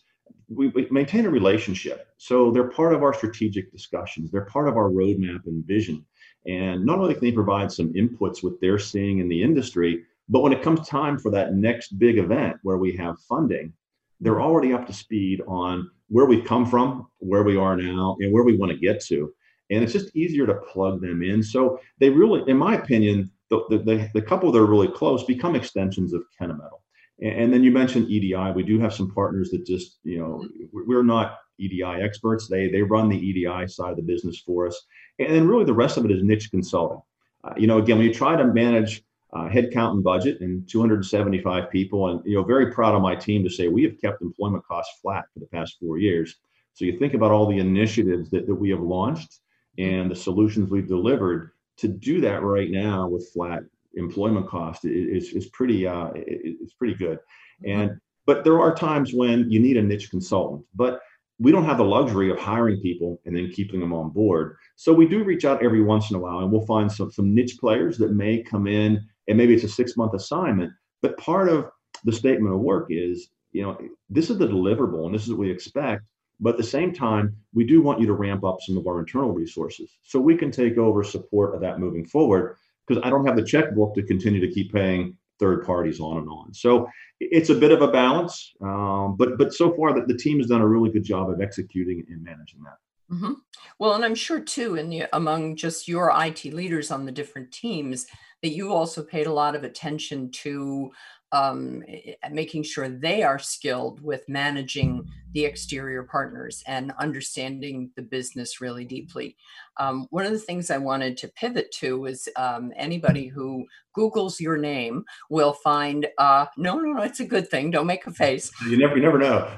[0.49, 2.07] we, we, maintain a relationship.
[2.17, 4.31] So they're part of our strategic discussions.
[4.31, 6.05] They're part of our roadmap and vision.
[6.45, 10.41] And not only can they provide some inputs what they're seeing in the industry, but
[10.41, 13.73] when it comes time for that next big event where we have funding,
[14.19, 18.33] they're already up to speed on where we've come from, where we are now, and
[18.33, 19.33] where we want to get to.
[19.69, 21.43] And it's just easier to plug them in.
[21.43, 25.55] So they really, in my opinion, the, the, the couple that are really close become
[25.55, 26.79] extensions of Kennametal.
[27.21, 28.51] And, then you mentioned EDI.
[28.53, 32.47] We do have some partners that just, you know, we're not EDI experts.
[32.47, 34.79] They they run the EDI side of the business for us.
[35.17, 37.01] And then really the rest of it is niche consulting.
[37.43, 41.69] Uh, you know, again, when you try to manage uh, headcount and budget and 275
[41.69, 42.09] people.
[42.09, 44.99] And, you know, very proud of my team to say we have kept employment costs
[45.01, 46.35] flat for the past four years.
[46.73, 49.39] So you think about all the initiatives that, that we have launched
[49.77, 53.63] and the solutions we've delivered to do that right now with flat
[53.95, 57.19] employment cost is, is pretty, uh, it's pretty good.
[57.65, 61.01] And, but there are times when you need a niche consultant, but
[61.39, 64.57] we don't have the luxury of hiring people and then keeping them on board.
[64.75, 67.33] So we do reach out every once in a while and we'll find some, some
[67.33, 70.71] niche players that may come in and maybe it's a six month assignment.
[71.01, 71.69] But part of
[72.03, 73.77] the statement of work is, you know,
[74.09, 76.03] this is the deliverable and this is what we expect.
[76.39, 78.99] But at the same time, we do want you to ramp up some of our
[78.99, 83.25] internal resources so we can take over support of that moving forward because I don't
[83.25, 86.53] have the checkbook to continue to keep paying third parties on and on.
[86.53, 86.87] So
[87.19, 90.47] it's a bit of a balance, um, but but so far that the team has
[90.47, 92.77] done a really good job of executing and managing that.
[93.11, 93.33] Mm-hmm.
[93.79, 97.51] Well, and I'm sure too, in the, among just your IT leaders on the different
[97.51, 98.05] teams,
[98.43, 100.91] that you also paid a lot of attention to
[101.31, 107.91] um, eh, eh, making sure they are skilled with managing the exterior partners and understanding
[107.95, 109.35] the business really deeply.
[109.77, 114.39] Um, one of the things I wanted to pivot to is um, anybody who Googles
[114.39, 117.71] your name will find, uh, no, no, no, it's a good thing.
[117.71, 118.51] Don't make a face.
[118.67, 119.51] You never, you never know.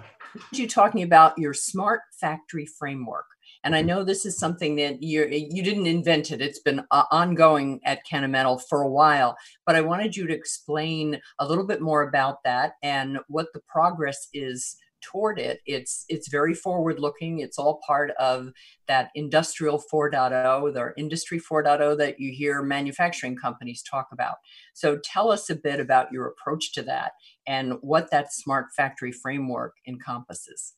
[0.52, 3.26] You talking about your smart factory framework.
[3.64, 7.04] And I know this is something that you you didn't invent it; it's been uh,
[7.12, 9.38] ongoing at Kennametal for a while.
[9.66, 13.62] But I wanted you to explain a little bit more about that and what the
[13.68, 15.60] progress is toward it.
[15.66, 17.40] It's it's very forward looking.
[17.40, 18.52] It's all part of
[18.88, 24.36] that industrial 4.0, the industry 4.0 that you hear manufacturing companies talk about.
[24.74, 27.14] So tell us a bit about your approach to that
[27.48, 30.76] and what that smart factory framework encompasses.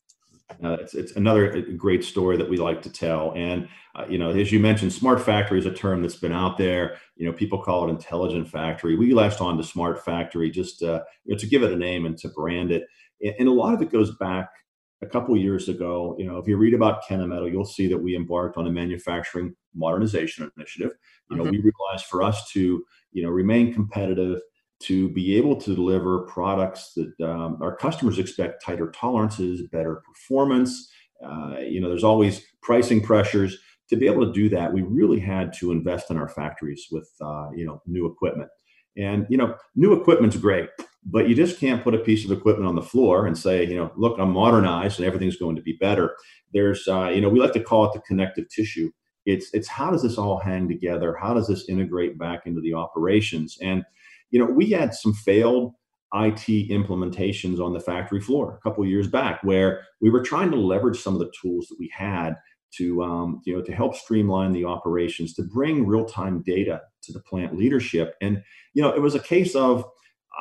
[0.64, 3.34] Uh, it's, it's another uh, great story that we like to tell.
[3.36, 6.58] And, uh, you know, as you mentioned, smart factory is a term that's been out
[6.58, 6.98] there.
[7.16, 8.96] You know, people call it intelligent factory.
[8.96, 12.06] We latched on to smart factory just uh, you know, to give it a name
[12.06, 12.84] and to brand it.
[13.22, 14.50] And, and a lot of it goes back
[15.02, 16.16] a couple years ago.
[16.20, 19.56] You know, if you read about Kennametal, you'll see that we embarked on a manufacturing
[19.74, 20.92] modernization initiative.
[21.30, 21.52] You know, mm-hmm.
[21.52, 24.40] we realized for us to, you know, remain competitive,
[24.84, 30.90] to be able to deliver products that um, our customers expect tighter tolerances, better performance.
[31.24, 33.58] Uh, you know, there's always pricing pressures.
[33.90, 37.10] To be able to do that, we really had to invest in our factories with
[37.22, 38.50] uh, you know new equipment.
[38.98, 40.70] And you know, new equipment's great,
[41.06, 43.76] but you just can't put a piece of equipment on the floor and say, you
[43.76, 46.16] know, look, I'm modernized and everything's going to be better.
[46.54, 48.92] There's, uh, you know, we like to call it the connective tissue.
[49.26, 51.16] It's it's how does this all hang together?
[51.20, 53.58] How does this integrate back into the operations?
[53.62, 53.84] And
[54.32, 55.74] you know, we had some failed
[56.14, 60.58] IT implementations on the factory floor a couple years back where we were trying to
[60.58, 62.36] leverage some of the tools that we had
[62.74, 67.22] to um, you know to help streamline the operations to bring real-time data to the
[67.22, 68.16] plant leadership.
[68.22, 69.86] And you know it was a case of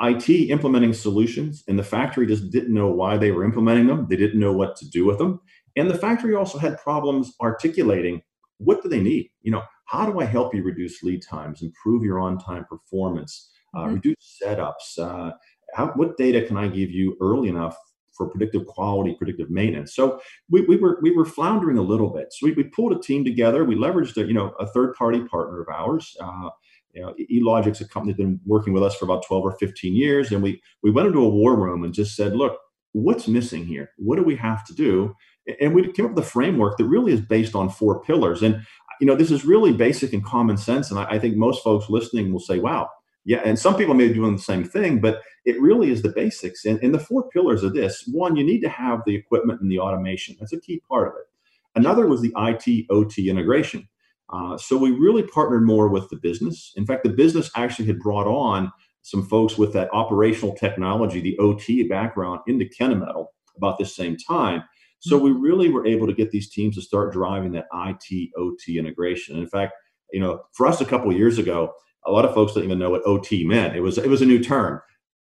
[0.03, 4.07] IT implementing solutions and the factory just didn't know why they were implementing them.
[4.09, 5.41] They didn't know what to do with them.
[5.77, 8.23] And the factory also had problems articulating
[8.59, 9.31] what do they need?
[9.43, 13.81] You know how do I help you reduce lead times improve your on-time performance uh,
[13.81, 13.95] mm-hmm.
[13.95, 15.33] reduce setups uh,
[15.75, 17.77] how, what data can I give you early enough
[18.21, 19.95] for predictive quality, predictive maintenance.
[19.95, 22.33] So we, we were we were floundering a little bit.
[22.33, 23.65] So we, we pulled a team together.
[23.65, 26.17] We leveraged a, you know a third party partner of ours.
[26.21, 26.51] Uh,
[26.93, 29.95] you know, eLogic's a company that's been working with us for about 12 or 15
[29.95, 32.59] years, and we we went into a war room and just said, look,
[32.93, 33.91] what's missing here?
[33.97, 35.15] What do we have to do?
[35.61, 38.43] And we came up with a framework that really is based on four pillars.
[38.43, 38.67] And
[39.01, 40.91] you know, this is really basic and common sense.
[40.91, 42.91] And I, I think most folks listening will say, wow,
[43.25, 46.13] yeah, and some people may be doing the same thing, but it really is the
[46.13, 46.65] basics.
[46.65, 49.71] And, and the four pillars of this one, you need to have the equipment and
[49.71, 50.37] the automation.
[50.39, 51.27] That's a key part of it.
[51.75, 53.89] Another was the IT OT integration.
[54.33, 56.73] Uh, so we really partnered more with the business.
[56.77, 61.39] In fact, the business actually had brought on some folks with that operational technology, the
[61.39, 64.63] OT background into Kennametal about this same time.
[65.01, 68.79] So we really were able to get these teams to start driving that IT OT
[68.79, 69.35] integration.
[69.35, 69.73] And in fact,
[70.13, 71.73] you know, for us a couple years ago,
[72.07, 73.77] a lot of folks didn't even know what OT meant.
[73.77, 74.81] It was it was a new term.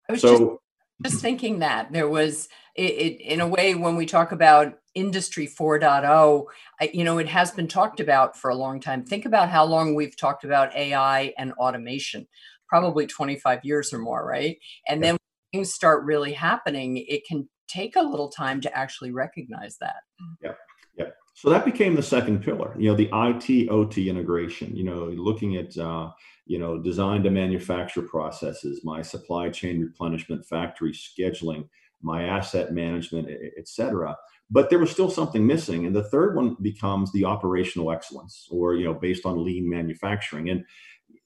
[0.08, 0.60] I was so,
[1.02, 4.74] just, just thinking that there was it, it, in a way when we talk about
[4.94, 6.44] industry 4.0
[6.80, 9.64] I, you know it has been talked about for a long time think about how
[9.64, 12.26] long we've talked about ai and automation
[12.68, 15.12] probably 25 years or more right and yeah.
[15.12, 15.18] then
[15.52, 19.96] things start really happening it can take a little time to actually recognize that
[20.42, 20.52] yeah
[20.96, 25.04] yeah so that became the second pillar you know the it ot integration you know
[25.04, 26.10] looking at uh,
[26.48, 31.68] you know, design to manufacture processes, my supply chain replenishment, factory scheduling,
[32.00, 34.16] my asset management, et cetera.
[34.50, 35.84] But there was still something missing.
[35.84, 40.48] And the third one becomes the operational excellence or, you know, based on lean manufacturing.
[40.48, 40.64] And,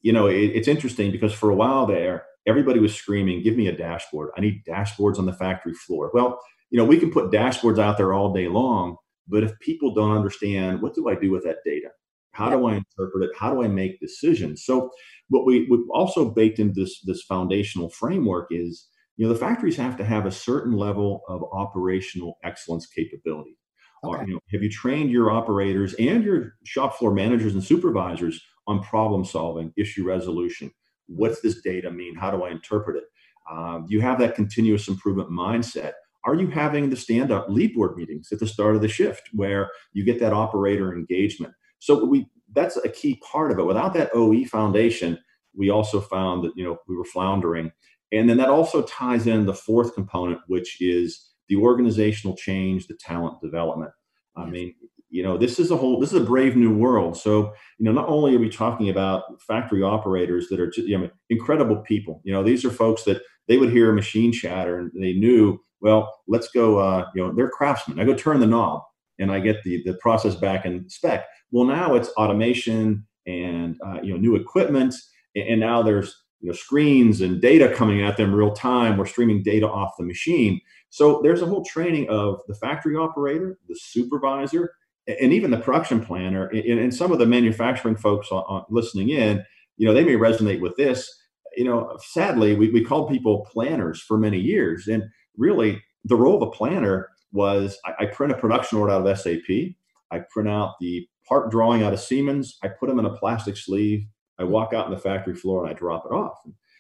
[0.00, 3.68] you know, it, it's interesting because for a while there, everybody was screaming, give me
[3.68, 4.30] a dashboard.
[4.36, 6.10] I need dashboards on the factory floor.
[6.12, 8.96] Well, you know, we can put dashboards out there all day long,
[9.28, 11.88] but if people don't understand, what do I do with that data?
[12.32, 13.30] How do I interpret it?
[13.38, 14.64] How do I make decisions?
[14.64, 14.90] So
[15.28, 19.76] what we we also baked into this this foundational framework is you know the factories
[19.76, 23.58] have to have a certain level of operational excellence capability.
[24.04, 24.18] Okay.
[24.18, 28.42] Or, you know, have you trained your operators and your shop floor managers and supervisors
[28.66, 30.72] on problem solving, issue resolution?
[31.06, 32.16] What's this data mean?
[32.16, 33.04] How do I interpret it?
[33.50, 35.92] Um, you have that continuous improvement mindset.
[36.24, 39.28] Are you having the stand up lead board meetings at the start of the shift
[39.32, 41.54] where you get that operator engagement?
[41.78, 43.64] So we that's a key part of it.
[43.64, 45.18] Without that OE foundation,
[45.54, 47.72] we also found that you know we were floundering,
[48.12, 52.94] and then that also ties in the fourth component, which is the organizational change, the
[52.94, 53.90] talent development.
[54.36, 54.74] I mean,
[55.10, 57.16] you know, this is a whole this is a brave new world.
[57.16, 60.98] So you know, not only are we talking about factory operators that are just, you
[60.98, 62.22] know, incredible people.
[62.24, 65.58] You know, these are folks that they would hear a machine chatter and they knew,
[65.82, 66.78] well, let's go.
[66.78, 68.00] Uh, you know, they're craftsmen.
[68.00, 68.82] I go turn the knob
[69.18, 71.26] and I get the the process back in spec.
[71.50, 74.94] Well, now it's automation and uh, you know new equipment,
[75.34, 78.96] and now there's you know screens and data coming at them real time.
[78.96, 80.60] We're streaming data off the machine.
[80.90, 84.72] So there's a whole training of the factory operator, the supervisor,
[85.06, 86.48] and even the production planner.
[86.48, 88.28] And, some of the manufacturing folks
[88.68, 89.42] listening in,
[89.78, 91.10] you know, they may resonate with this.
[91.56, 95.04] You know, sadly, we, we called people planners for many years, and
[95.36, 99.18] really the role of a planner was I, I print a production order out of
[99.18, 99.74] SAP.
[100.10, 102.58] I print out the part drawing out of Siemens.
[102.62, 104.06] I put them in a plastic sleeve.
[104.38, 106.38] I walk out on the factory floor and I drop it off.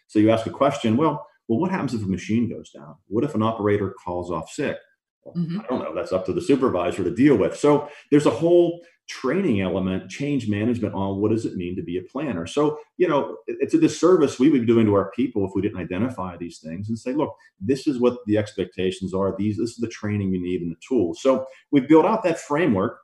[0.08, 2.96] So you ask a question, well, well, what happens if a machine goes down?
[3.08, 4.76] What if an operator calls off sick?
[5.26, 5.60] Mm-hmm.
[5.60, 5.94] I don't know.
[5.94, 7.56] That's up to the supervisor to deal with.
[7.56, 11.98] So there's a whole training element, change management on what does it mean to be
[11.98, 12.46] a planner.
[12.46, 15.62] So, you know, it's a disservice we would be doing to our people if we
[15.62, 19.34] didn't identify these things and say, look, this is what the expectations are.
[19.36, 21.20] These, this is the training you need and the tools.
[21.20, 22.98] So we've built out that framework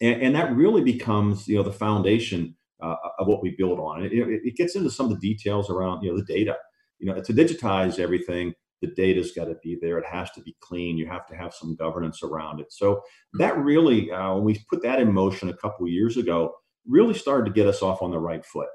[0.00, 4.04] and, and that really becomes, you know, the foundation uh, of what we build on.
[4.04, 6.56] It, it, it, gets into some of the details around, you know, the data.
[6.98, 9.98] you know, to digitize everything, the data's got to be there.
[9.98, 10.98] It has to be clean.
[10.98, 12.72] You have to have some governance around it.
[12.72, 13.38] So mm-hmm.
[13.38, 16.54] that really, uh, when we put that in motion a couple of years ago,
[16.86, 18.68] really started to get us off on the right foot.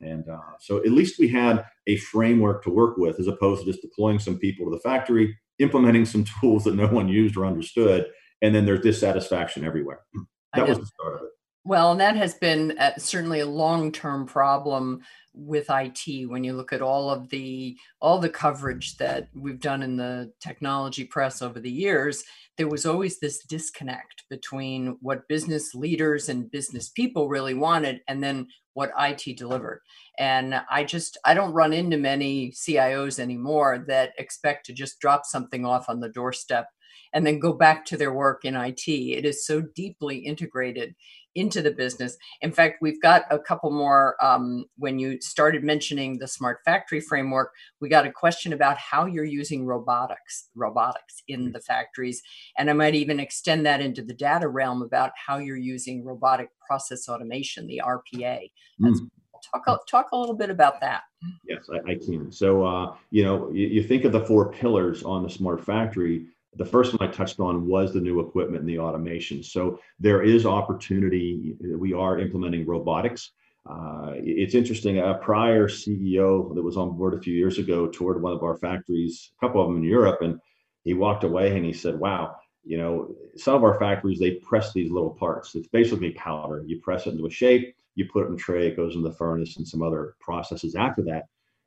[0.00, 3.70] And uh, so at least we had a framework to work with as opposed to
[3.70, 7.46] just deploying some people to the factory, implementing some tools that no one used or
[7.46, 8.06] understood,
[8.42, 10.00] and then there's dissatisfaction everywhere.
[10.56, 11.30] That was the start of it.
[11.64, 15.00] Well, and that has been uh, certainly a long-term problem
[15.34, 19.82] with IT when you look at all of the all the coverage that we've done
[19.82, 22.22] in the technology press over the years
[22.56, 28.22] there was always this disconnect between what business leaders and business people really wanted and
[28.22, 29.80] then what IT delivered.
[30.18, 35.24] And I just I don't run into many CIOs anymore that expect to just drop
[35.24, 36.68] something off on the doorstep
[37.12, 40.94] and then go back to their work in IT it is so deeply integrated
[41.34, 42.16] into the business.
[42.40, 44.16] In fact, we've got a couple more.
[44.24, 49.06] Um, when you started mentioning the smart factory framework, we got a question about how
[49.06, 51.52] you're using robotics, robotics in mm.
[51.52, 52.22] the factories,
[52.58, 56.48] and I might even extend that into the data realm about how you're using robotic
[56.66, 58.50] process automation, the RPA.
[58.80, 59.10] Mm.
[59.52, 61.02] Talk, talk a little bit about that.
[61.46, 62.32] Yes, I, I can.
[62.32, 66.26] So, uh, you know, you, you think of the four pillars on the smart factory
[66.56, 69.42] the first one I touched on was the new equipment and the automation.
[69.42, 71.56] So there is opportunity.
[71.60, 73.32] We are implementing robotics.
[73.68, 74.98] Uh, it's interesting.
[74.98, 78.56] A prior CEO that was on board a few years ago toured one of our
[78.56, 80.38] factories, a couple of them in Europe, and
[80.84, 84.72] he walked away and he said, "Wow, you know, some of our factories they press
[84.72, 85.54] these little parts.
[85.54, 86.62] It's basically powder.
[86.66, 89.02] You press it into a shape, you put it in a tray, it goes in
[89.02, 91.24] the furnace, and some other processes after that."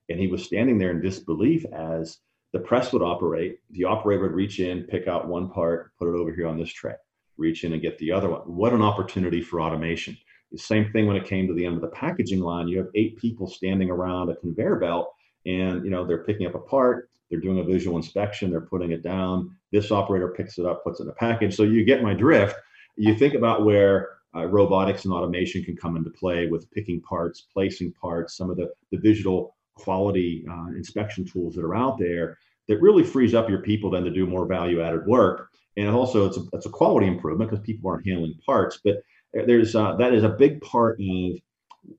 [0.10, 2.20] And he was standing there in disbelief as
[2.58, 3.60] the press would operate.
[3.70, 6.70] The operator would reach in, pick out one part, put it over here on this
[6.70, 6.96] tray,
[7.38, 8.42] reach in and get the other one.
[8.42, 10.18] What an opportunity for automation.
[10.52, 12.68] The same thing when it came to the end of the packaging line.
[12.68, 15.14] You have eight people standing around a conveyor belt
[15.46, 18.92] and you know they're picking up a part, they're doing a visual inspection, they're putting
[18.92, 19.56] it down.
[19.72, 21.56] This operator picks it up, puts it in a package.
[21.56, 22.56] So you get my drift.
[22.96, 27.46] You think about where uh, robotics and automation can come into play with picking parts,
[27.54, 32.40] placing parts, some of the, the visual quality uh, inspection tools that are out there
[32.68, 35.50] that really frees up your people then to do more value added work.
[35.78, 38.98] And also it's a, it's a quality improvement because people aren't handling parts, but
[39.34, 41.40] there's uh, that is a big part of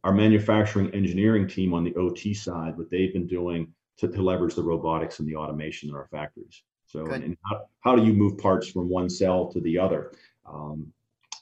[0.04, 4.54] our manufacturing engineering team on the OT side, what they've been doing to, to leverage
[4.54, 6.62] the robotics and the automation in our factories.
[6.86, 10.12] So, and how, how do you move parts from one cell to the other?
[10.46, 10.92] Um,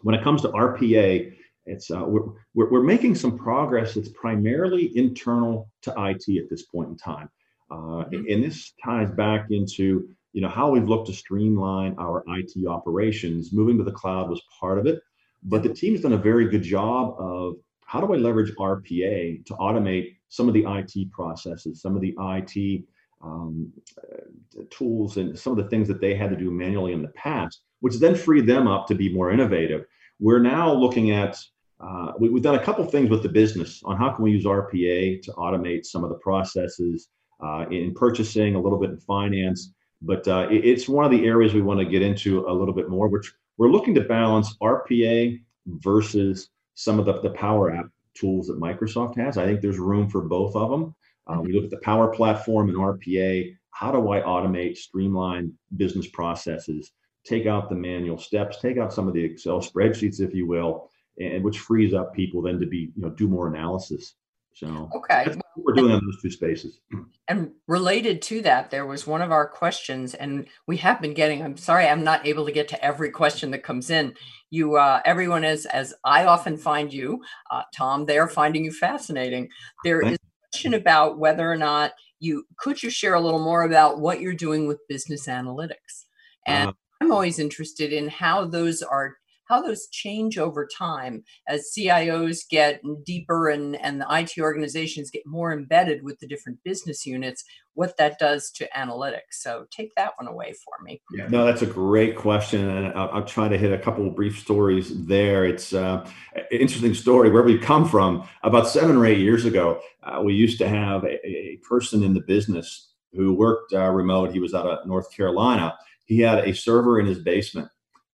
[0.03, 1.33] when it comes to RPA,
[1.67, 2.23] it's uh, we're,
[2.55, 7.29] we're, we're making some progress that's primarily internal to IT at this point in time.
[7.71, 8.25] Uh, mm-hmm.
[8.29, 13.53] And this ties back into you know how we've looked to streamline our IT operations.
[13.53, 15.01] Moving to the cloud was part of it,
[15.43, 17.55] but the team's done a very good job of
[17.87, 22.15] how do I leverage RPA to automate some of the IT processes, some of the
[22.19, 22.85] IT
[23.23, 27.01] um, uh, tools, and some of the things that they had to do manually in
[27.01, 29.87] the past, which then freed them up to be more innovative.
[30.19, 31.39] We're now looking at
[31.79, 34.45] uh, we, have done a couple things with the business on how can we use
[34.45, 37.09] RPA to automate some of the processes
[37.41, 39.73] uh, in purchasing, a little bit in finance.
[40.03, 42.75] But uh, it, it's one of the areas we want to get into a little
[42.75, 47.87] bit more, which we're looking to balance RPA versus some of the, the Power App
[48.15, 49.39] tools that Microsoft has.
[49.39, 50.95] I think there's room for both of them.
[51.27, 53.55] Uh, we look at the Power Platform and RPA.
[53.71, 56.93] How do I automate, streamline business processes,
[57.25, 60.91] take out the manual steps, take out some of the Excel spreadsheets, if you will,
[61.19, 64.15] and which frees up people then to be, you know, do more analysis.
[64.57, 66.81] So okay, we're doing in those two spaces.
[67.29, 71.43] And related to that, there was one of our questions, and we have been getting.
[71.43, 74.15] I'm sorry, I'm not able to get to every question that comes in.
[74.49, 78.07] You, uh, everyone is, as I often find you, uh, Tom.
[78.07, 79.49] They are finding you fascinating.
[79.85, 83.65] There is a question about whether or not you could you share a little more
[83.65, 86.07] about what you're doing with business analytics,
[86.47, 89.17] and uh, I'm always interested in how those are
[89.47, 95.27] how those change over time as CIOs get deeper and, and the IT organizations get
[95.27, 97.45] more embedded with the different business units,
[97.75, 99.33] what that does to analytics.
[99.33, 101.01] So take that one away for me.
[101.13, 102.69] Yeah, no, that's a great question.
[102.69, 105.45] And I'll, I'll try to hit a couple of brief stories there.
[105.45, 108.27] It's uh, an interesting story where we've come from.
[108.43, 112.15] About seven or eight years ago, uh, we used to have a, a, person in
[112.15, 114.33] the business who worked uh, remote.
[114.33, 115.77] He was out of North Carolina.
[116.05, 117.69] He had a server in his basement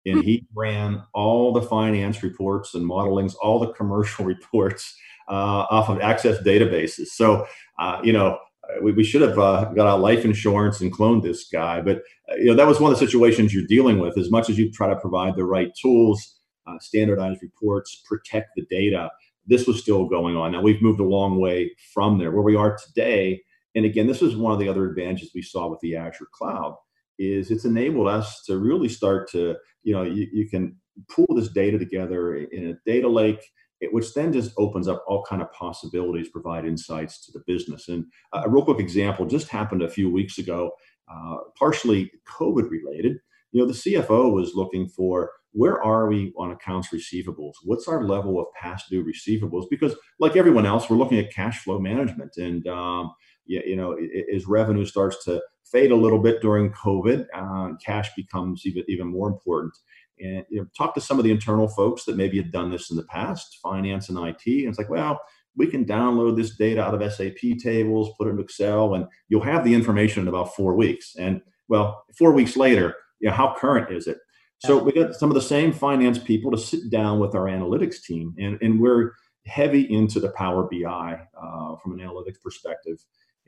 [0.06, 4.96] and he ran all the finance reports and modelings, all the commercial reports
[5.28, 7.06] uh, off of Access databases.
[7.08, 7.46] So,
[7.78, 8.38] uh, you know,
[8.82, 11.80] we, we should have uh, got out life insurance and cloned this guy.
[11.80, 11.98] But,
[12.30, 14.18] uh, you know, that was one of the situations you're dealing with.
[14.18, 18.64] As much as you try to provide the right tools, uh, standardized reports, protect the
[18.70, 19.10] data,
[19.46, 20.52] this was still going on.
[20.52, 22.30] Now, we've moved a long way from there.
[22.30, 23.42] Where we are today
[23.74, 26.76] And again, this is one of the other advantages we saw with the Azure cloud
[27.18, 30.76] is it's enabled us to really start to, you know, you, you can
[31.08, 33.42] pull this data together in a data lake
[33.90, 37.88] which then just opens up all kind of possibilities, provide insights to the business.
[37.88, 40.70] And a real quick example just happened a few weeks ago,
[41.12, 43.16] uh, partially COVID related.
[43.50, 47.52] You know, the CFO was looking for where are we on accounts receivables?
[47.64, 49.66] What's our level of past due receivables?
[49.68, 53.12] Because like everyone else, we're looking at cash flow management, and um,
[53.44, 53.98] you, you know,
[54.34, 59.06] as revenue starts to fade a little bit during COVID, uh, cash becomes even even
[59.06, 59.74] more important
[60.22, 62.90] and you know, talk to some of the internal folks that maybe had done this
[62.90, 64.46] in the past, finance and IT.
[64.46, 65.20] And it's like, well,
[65.56, 69.42] we can download this data out of SAP tables, put it in Excel, and you'll
[69.42, 71.14] have the information in about four weeks.
[71.18, 74.18] And well, four weeks later, you know, how current is it?
[74.64, 78.00] So we got some of the same finance people to sit down with our analytics
[78.00, 79.12] team, and, and we're
[79.44, 82.96] heavy into the Power BI uh, from an analytics perspective.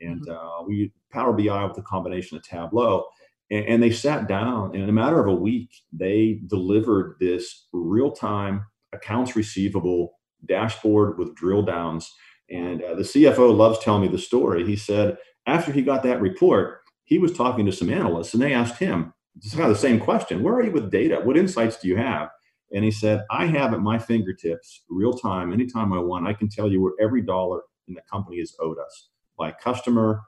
[0.01, 0.31] And mm-hmm.
[0.31, 3.05] uh, we Power BI with a combination of Tableau
[3.51, 7.67] and, and they sat down and in a matter of a week they delivered this
[7.73, 10.13] real-time accounts receivable
[10.45, 12.11] dashboard with drill downs.
[12.49, 14.65] And uh, the cfo loves telling me the story.
[14.65, 15.17] He said
[15.47, 19.13] after he got that report he was talking to some analysts and they asked him
[19.37, 21.21] it's kind of the same question where are you with data?
[21.23, 22.29] What insights do you have?
[22.73, 26.27] And he said i have at my fingertips real time anytime i want.
[26.27, 30.21] I can tell you where every dollar in the company is owed us by customer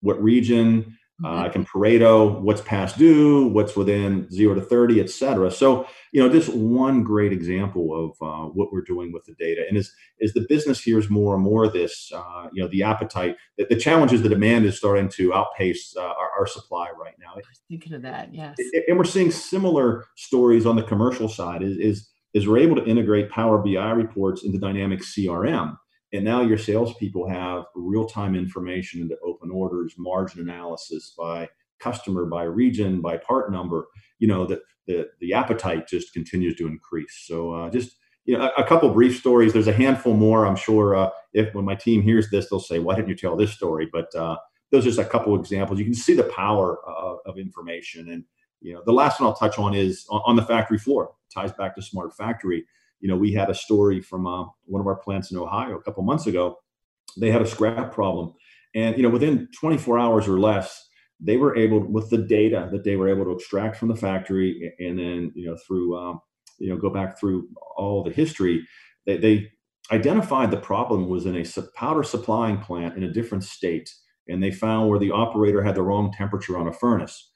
[0.00, 5.08] what region uh, I can Pareto what's past due, what's within zero to 30, et
[5.08, 5.48] cetera.
[5.48, 9.64] So, you know, just one great example of uh, what we're doing with the data.
[9.68, 12.82] And as, as the business hears more and more of this, uh, you know, the
[12.82, 16.88] appetite, the, the challenge is the demand is starting to outpace uh, our, our, supply
[17.00, 17.34] right now.
[17.70, 18.56] thinking of that, yes.
[18.88, 22.84] And we're seeing similar stories on the commercial side is, is, is we're able to
[22.84, 25.76] integrate Power BI reports into Dynamic CRM.
[26.14, 31.48] And now your salespeople have real time information into open orders, margin analysis by
[31.80, 33.88] customer, by region, by part number.
[34.20, 37.24] You know, that the, the appetite just continues to increase.
[37.26, 37.96] So uh, just
[38.26, 39.52] you know, a, a, couple brief stories.
[39.52, 40.46] There's a handful more.
[40.46, 43.36] I'm sure uh, if when my team hears this, they'll say, "Why didn't you tell
[43.36, 44.36] this story?" But uh,
[44.70, 45.80] those are just a couple examples.
[45.80, 48.08] You can see the power of, of information.
[48.10, 48.24] And
[48.60, 51.10] you know, the last one I'll touch on is on, on the factory floor.
[51.28, 52.64] It ties back to smart factory
[53.00, 55.82] you know, we had a story from uh, one of our plants in Ohio a
[55.82, 56.56] couple months ago.
[57.18, 58.32] They had a scrap problem,
[58.74, 60.88] and you know, within 24 hours or less,
[61.20, 64.74] they were able, with the data that they were able to extract from the factory,
[64.78, 66.20] and then you know, through um,
[66.58, 68.66] you know, go back through all the history,
[69.06, 69.48] they, they
[69.92, 71.44] identified the problem was in a
[71.76, 73.92] powder supplying plant in a different state,
[74.28, 77.30] and they found where the operator had the wrong temperature on a furnace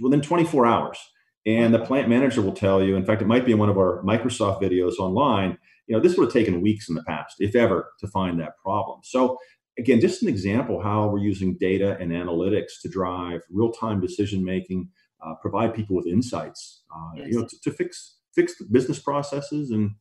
[0.00, 0.98] within 24 hours
[1.44, 3.76] and the plant manager will tell you, in fact, it might be in one of
[3.76, 7.56] our Microsoft videos online, you know, this would have taken weeks in the past, if
[7.56, 9.00] ever, to find that problem.
[9.02, 9.38] So
[9.78, 14.88] again, just an example how we're using data and analytics to drive real-time decision making,
[15.24, 17.28] uh, provide people with insights, uh, yes.
[17.30, 19.92] you know, to, to, fix fix business processes and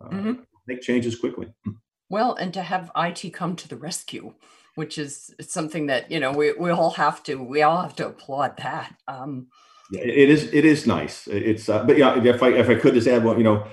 [0.00, 0.32] uh, mm-hmm.
[0.66, 1.48] make changes quickly.
[1.64, 1.72] Hmm.
[2.08, 4.34] Well, and to have IT come to the rescue,
[4.74, 8.06] which is something that you know we we all have to we all have to
[8.06, 8.96] applaud that.
[9.06, 9.48] Um,
[9.92, 10.52] it is.
[10.52, 11.26] It is nice.
[11.26, 11.68] It's.
[11.68, 13.66] Uh, but yeah, if I if I could just add one, you know,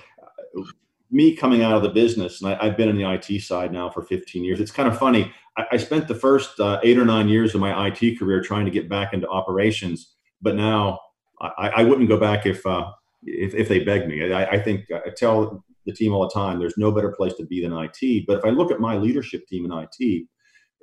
[1.12, 3.90] me coming out of the business, and I, have been in the IT side now
[3.90, 4.60] for 15 years.
[4.60, 5.32] It's kind of funny.
[5.58, 8.66] I, I spent the first uh, eight or nine years of my IT career trying
[8.66, 11.00] to get back into operations, but now
[11.42, 12.92] I, I wouldn't go back if uh,
[13.24, 14.34] if, if they begged me.
[14.34, 17.46] I, I think I tell the team all the time, there's no better place to
[17.46, 18.26] be than IT.
[18.28, 20.28] But if I look at my leadership team in IT,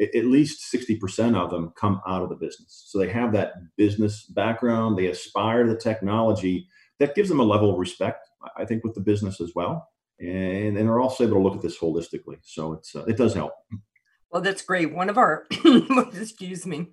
[0.00, 2.84] at least 60% of them come out of the business.
[2.88, 6.68] So they have that business background, they aspire to the technology
[6.98, 9.88] that gives them a level of respect, I think, with the business as well.
[10.18, 12.38] And, and they're also able to look at this holistically.
[12.42, 13.52] So it's uh, it does help.
[14.30, 14.92] Well, that's great.
[14.92, 16.88] One of our, excuse me,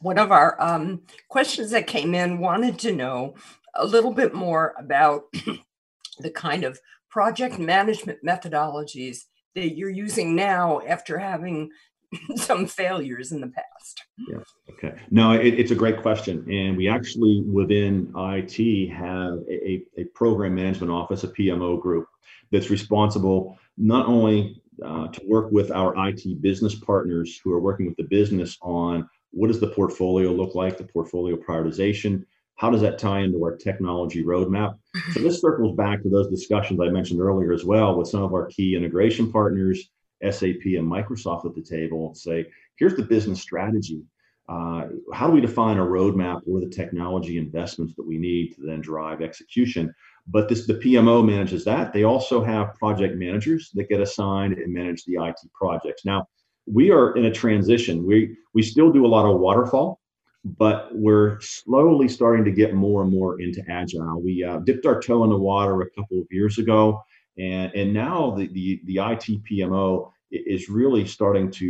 [0.00, 3.34] one of our um, questions that came in wanted to know
[3.74, 5.24] a little bit more about
[6.18, 9.24] the kind of project management methodologies
[9.54, 11.70] that you're using now after having
[12.36, 14.02] some failures in the past?
[14.18, 14.38] Yeah.
[14.70, 14.96] Okay.
[15.10, 16.46] No, it, it's a great question.
[16.50, 22.06] And we actually, within IT, have a, a program management office, a PMO group,
[22.52, 27.86] that's responsible not only uh, to work with our IT business partners who are working
[27.86, 32.24] with the business on what does the portfolio look like, the portfolio prioritization,
[32.56, 34.78] how does that tie into our technology roadmap?
[35.12, 38.32] So this circles back to those discussions I mentioned earlier as well with some of
[38.32, 39.90] our key integration partners
[40.22, 42.46] SAP and Microsoft at the table and say,
[42.76, 44.02] here's the business strategy.
[44.48, 48.62] Uh, how do we define a roadmap or the technology investments that we need to
[48.64, 49.92] then drive execution?
[50.28, 51.92] But this the PMO manages that.
[51.92, 56.04] They also have project managers that get assigned and manage the IT projects.
[56.04, 56.28] Now,
[56.66, 58.06] we are in a transition.
[58.06, 60.00] We we still do a lot of waterfall,
[60.44, 64.20] but we're slowly starting to get more and more into agile.
[64.20, 67.02] We uh, dipped our toe in the water a couple of years ago,
[67.38, 71.66] and and now the the, the IT PMO is really starting to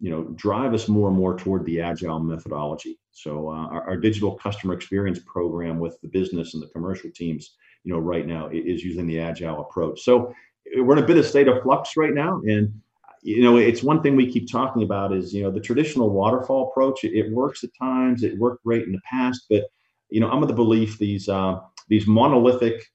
[0.00, 2.98] you know drive us more and more toward the agile methodology.
[3.12, 7.56] So uh, our, our, digital customer experience program with the business and the commercial teams,
[7.82, 10.02] you know, right now is using the agile approach.
[10.02, 10.32] So
[10.76, 12.72] we're in a bit of state of flux right now, and
[13.22, 16.68] you know, it's one thing we keep talking about is, you know, the traditional waterfall
[16.70, 19.64] approach, it, it works at times, it worked great in the past, but,
[20.10, 21.58] you know, I'm of the belief these, uh,
[21.88, 22.86] these monolithic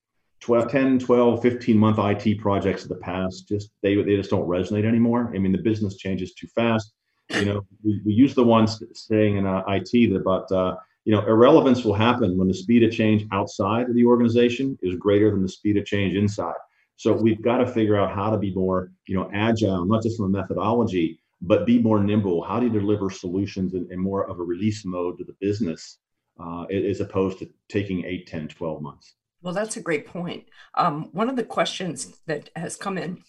[0.43, 4.47] 12, 10, 12, 15 month IT projects of the past, just, they, they just don't
[4.47, 5.31] resonate anymore.
[5.33, 6.91] I mean, the business changes too fast.
[7.29, 10.75] You know, we, we use the ones saying in uh, IT that about, uh,
[11.05, 14.95] you know, irrelevance will happen when the speed of change outside of the organization is
[14.95, 16.55] greater than the speed of change inside.
[16.97, 20.17] So we've got to figure out how to be more, you know, agile, not just
[20.17, 22.43] from a methodology, but be more nimble.
[22.43, 25.99] How do you deliver solutions in, in more of a release mode to the business
[26.37, 29.15] uh, as opposed to taking 8, 10, 12 months?
[29.43, 30.45] Well, that's a great point.
[30.73, 33.23] Um, one of the questions that has come in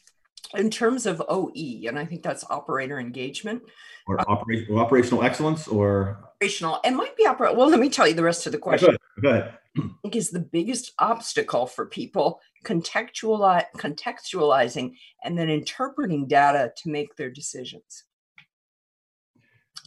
[0.55, 3.63] in terms of OE, and I think that's operator engagement.
[4.07, 6.81] Or um, operational excellence or operational.
[6.85, 7.53] It might be opera.
[7.53, 8.97] Well, let me tell you the rest of the question.
[9.21, 9.59] Go ahead.
[9.77, 14.95] I think is the biggest obstacle for people contextualize, contextualizing
[15.25, 18.05] and then interpreting data to make their decisions.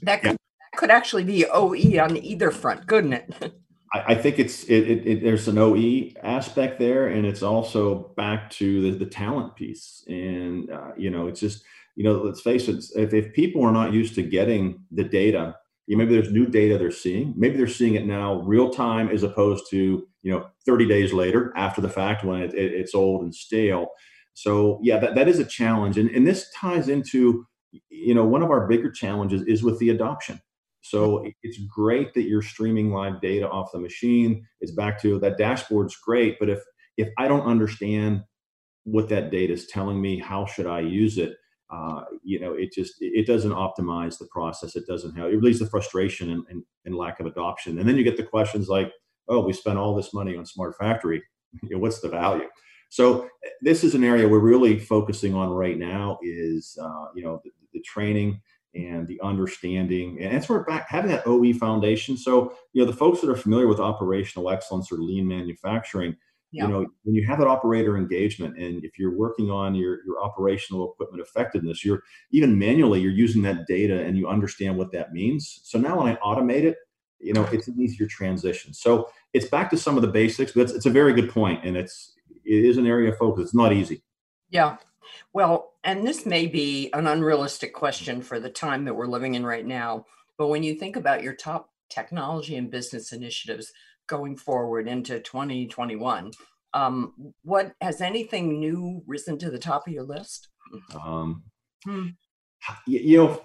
[0.02, 0.38] That could, yeah.
[0.72, 3.54] that could actually be OE on either front, couldn't it?
[3.94, 8.14] I, I think it's it, it, it, there's an OE aspect there, and it's also
[8.18, 10.04] back to the, the talent piece.
[10.08, 11.64] And uh, you know, it's just
[11.96, 15.56] you know, let's face it, if, if people are not used to getting the data
[15.88, 17.34] you know, maybe there's new data they're seeing.
[17.38, 21.54] Maybe they're seeing it now real time as opposed to you know 30 days later
[21.56, 23.88] after the fact when it, it, it's old and stale.
[24.34, 27.48] So yeah, that, that is a challenge, and and this ties into
[27.90, 30.42] you know one of our bigger challenges is with the adoption.
[30.90, 34.46] So it's great that you're streaming live data off the machine.
[34.62, 36.60] It's back to that dashboard's great, but if
[36.98, 38.24] if I don't understand
[38.84, 41.36] what that data is telling me, how should I use it?
[41.70, 44.76] uh, you know, it just it doesn't optimize the process.
[44.76, 45.32] It doesn't help.
[45.32, 47.78] it relieves the frustration and, and, and, lack of adoption.
[47.78, 48.92] And then you get the questions like,
[49.28, 51.22] "Oh, we spent all this money on smart factory.
[51.72, 52.48] what's the value?"
[52.90, 53.28] So
[53.62, 56.20] this is an area we're really focusing on right now.
[56.22, 58.40] Is uh, you know the, the, training
[58.78, 62.18] and the understanding, and that's where back having that OE foundation.
[62.18, 66.16] So you know the folks that are familiar with operational excellence or lean manufacturing
[66.52, 66.64] yeah.
[66.64, 70.24] you know when you have that operator engagement and if you're working on your, your
[70.24, 75.14] operational equipment effectiveness you're even manually you're using that data and you understand what that
[75.14, 75.60] means.
[75.64, 76.78] So now when i automate it
[77.20, 78.74] you know it's an easier transition.
[78.74, 81.66] So it's back to some of the basics but it's, it's a very good point
[81.66, 82.14] and it's
[82.46, 83.46] it is an area of focus.
[83.46, 84.02] It's not easy.
[84.50, 84.78] Yeah.
[85.34, 89.46] Well and this may be an unrealistic question for the time that we're living in
[89.46, 90.06] right now
[90.38, 93.72] but when you think about your top technology and business initiatives
[94.08, 96.32] going forward into 2021.
[96.74, 100.50] Um, what has anything new risen to the top of your list?
[101.00, 101.44] Um,
[101.84, 102.08] hmm.
[102.86, 103.42] You know,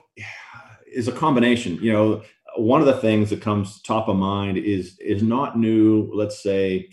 [0.86, 1.78] is a combination.
[1.80, 2.22] You know,
[2.56, 6.10] one of the things that comes top of mind is is not new.
[6.12, 6.88] Let's say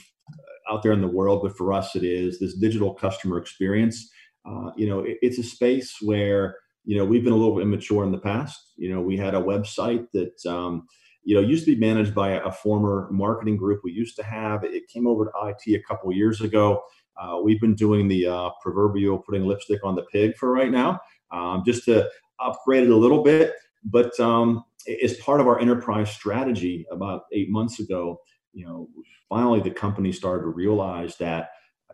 [0.69, 4.11] out there in the world, but for us, it is this digital customer experience.
[4.49, 8.03] Uh, you know, it, it's a space where you know we've been a little immature
[8.03, 8.73] in the past.
[8.77, 10.87] You know, we had a website that um,
[11.23, 14.63] you know, used to be managed by a, former marketing group we used to have.
[14.63, 16.81] It came over to IT a couple years ago.
[17.21, 20.99] Uh, we've been doing the uh, proverbial putting lipstick on the pig for right now,
[21.31, 23.53] um, just to upgrade it a little bit.
[23.83, 24.63] But um,
[25.03, 28.21] as part of our enterprise strategy about eight months ago,
[28.53, 28.89] you know,
[29.27, 31.49] finally the company started to realize that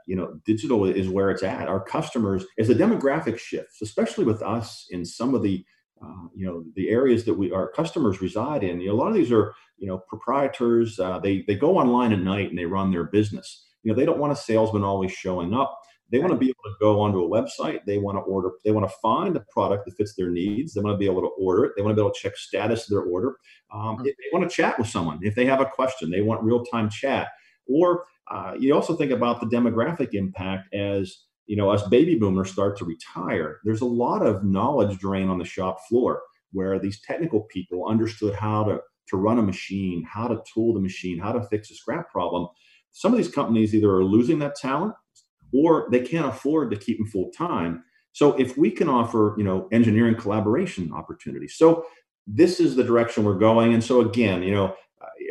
[0.06, 1.68] you know digital is where it's at.
[1.68, 5.66] Our customers, as the demographic shifts, especially with us in some of the
[6.04, 8.82] uh, you know the areas that we our customers reside in.
[8.82, 12.14] You know, a lot of these are you know proprietors uh, they they go online
[12.14, 13.66] at night and they run their business.
[13.84, 15.80] You know they don't want a salesman always showing up.
[16.12, 17.80] They want to be able to go onto a website.
[17.86, 20.74] They want to order they want to find a product that fits their needs.
[20.74, 21.74] They want to be able to order it.
[21.76, 23.38] They want to be able to check status of their order.
[23.74, 26.90] Um, they want to chat with someone if they have a question they want real-time
[26.90, 27.30] chat.
[27.68, 32.52] Or uh, you also think about the demographic impact as you know, us baby boomers
[32.52, 36.22] start to retire, there's a lot of knowledge drain on the shop floor
[36.52, 40.80] where these technical people understood how to, to run a machine, how to tool the
[40.80, 42.48] machine, how to fix a scrap problem.
[42.92, 44.94] Some of these companies either are losing that talent
[45.54, 47.84] or they can't afford to keep them full time.
[48.14, 51.56] So if we can offer, you know, engineering collaboration opportunities.
[51.58, 51.86] So
[52.26, 53.74] this is the direction we're going.
[53.74, 54.74] And so again, you know,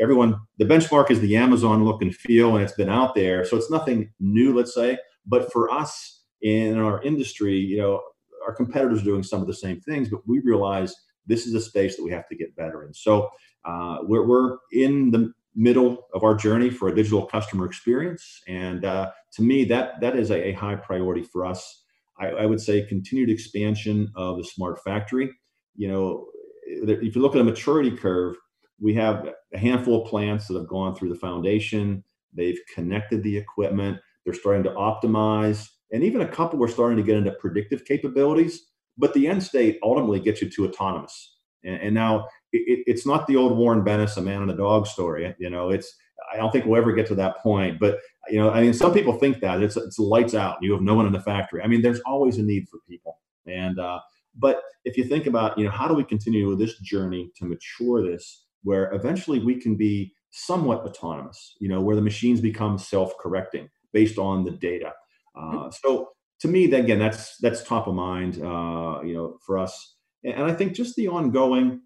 [0.00, 3.44] everyone, the benchmark is the Amazon look and feel, and it's been out there.
[3.44, 8.02] So it's nothing new, let's say but for us in our industry, you know,
[8.46, 10.94] our competitors are doing some of the same things, but we realize
[11.26, 12.92] this is a space that we have to get better in.
[12.92, 13.30] So
[13.64, 18.84] uh, we're, we're in the middle of our journey for a digital customer experience, and
[18.84, 21.84] uh, to me, that that is a, a high priority for us.
[22.18, 25.30] I, I, would say continued expansion of the smart factory.
[25.76, 26.26] You know,
[26.66, 28.36] if you look at a maturity curve,
[28.80, 32.04] we have a handful of plants that have gone through the foundation.
[32.32, 33.98] They've connected the equipment.
[34.24, 38.66] They're starting to optimize, and even a couple are starting to get into predictive capabilities.
[38.96, 41.36] But the end state ultimately gets you to autonomous.
[41.62, 44.86] And, and now it, it's not the old Warren Bennis, a man and a dog
[44.86, 45.34] story.
[45.38, 45.94] You know, it's
[46.32, 47.78] I don't think we'll ever get to that point.
[47.78, 47.98] But
[48.28, 50.58] you know, I mean, some people think that it's it's lights out.
[50.62, 51.62] You have no one in the factory.
[51.62, 53.20] I mean, there's always a need for people.
[53.46, 54.00] And uh,
[54.36, 57.44] but if you think about, you know, how do we continue with this journey to
[57.44, 61.54] mature this, where eventually we can be somewhat autonomous.
[61.60, 64.92] You know, where the machines become self-correcting based on the data.
[65.36, 66.10] Uh, so
[66.40, 68.42] to me, again, that's that's top of mind.
[68.42, 71.80] Uh, you know, for us, and I think just the ongoing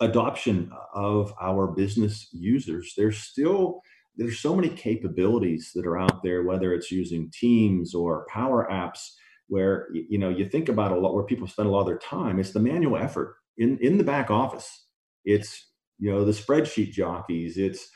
[0.00, 2.94] adoption of our business users.
[2.96, 3.80] There's still
[4.16, 9.10] there's so many capabilities that are out there, whether it's using Teams or Power Apps,
[9.48, 11.98] where you know you think about a lot where people spend a lot of their
[11.98, 12.38] time.
[12.38, 14.86] It's the manual effort in in the back office.
[15.24, 17.56] It's you know the spreadsheet jockeys.
[17.56, 17.88] It's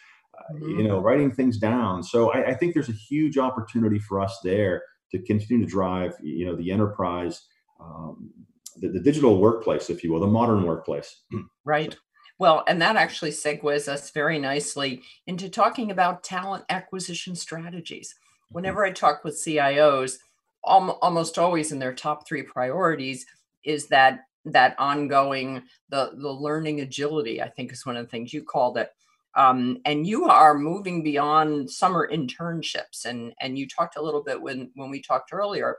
[0.53, 0.81] mm-hmm.
[0.81, 2.03] you know writing things down.
[2.03, 4.83] So I, I think there's a huge opportunity for us there
[5.13, 7.43] to continue to drive you know the enterprise
[7.81, 8.31] um,
[8.77, 11.23] the, the digital workplace, if you will, the modern workplace.
[11.65, 11.95] Right.
[12.39, 18.15] Well, and that actually segues us very nicely into talking about talent acquisition strategies.
[18.15, 18.55] Mm-hmm.
[18.55, 20.17] Whenever I talk with CIOs,
[20.65, 23.27] almost always in their top three priorities
[23.65, 27.43] is that that ongoing the the learning agility.
[27.43, 28.91] I think is one of the things you called it.
[29.37, 34.41] Um, and you are moving beyond summer internships, and and you talked a little bit
[34.41, 35.79] when when we talked earlier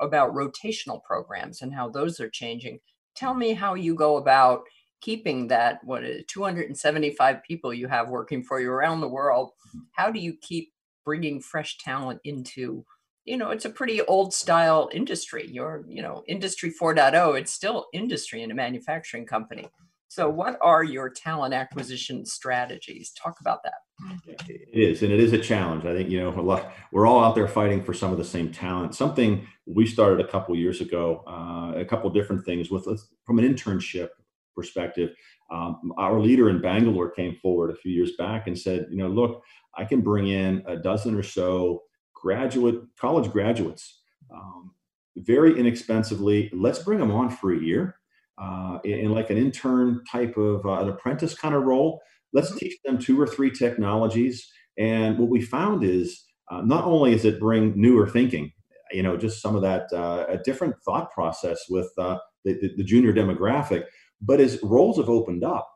[0.00, 2.78] about rotational programs and how those are changing.
[3.14, 4.64] Tell me how you go about
[5.00, 9.50] keeping that what is 275 people you have working for you around the world.
[9.68, 9.80] Mm-hmm.
[9.92, 10.72] How do you keep
[11.04, 12.84] bringing fresh talent into
[13.24, 17.86] you know it's a pretty old style industry your you know industry 4.0 it's still
[17.92, 19.66] industry in a manufacturing company
[20.12, 23.12] so, what are your talent acquisition strategies?
[23.12, 24.36] Talk about that.
[24.46, 25.86] It is, and it is a challenge.
[25.86, 26.74] I think you know a lot.
[26.92, 28.94] We're all out there fighting for some of the same talent.
[28.94, 31.24] Something we started a couple years ago.
[31.26, 32.86] Uh, a couple different things with
[33.24, 34.10] from an internship
[34.54, 35.14] perspective.
[35.50, 39.08] Um, our leader in Bangalore came forward a few years back and said, you know,
[39.08, 39.42] look,
[39.78, 41.84] I can bring in a dozen or so
[42.22, 44.00] graduate college graduates
[44.32, 44.70] um,
[45.16, 46.50] very inexpensively.
[46.54, 47.96] Let's bring them on for a year
[48.40, 52.00] uh, in, like an intern type of uh, an apprentice kind of role.
[52.32, 52.58] Let's mm-hmm.
[52.58, 54.50] teach them two or three technologies.
[54.78, 58.52] And what we found is uh, not only is it bring newer thinking,
[58.92, 62.70] you know, just some of that uh, a different thought process with uh, the, the,
[62.78, 63.84] the, junior demographic,
[64.20, 65.68] but as roles have opened up,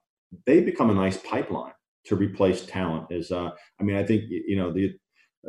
[0.44, 1.72] they become a nice pipeline
[2.06, 3.06] to replace talent.
[3.10, 4.92] Is uh, I mean, I think you know the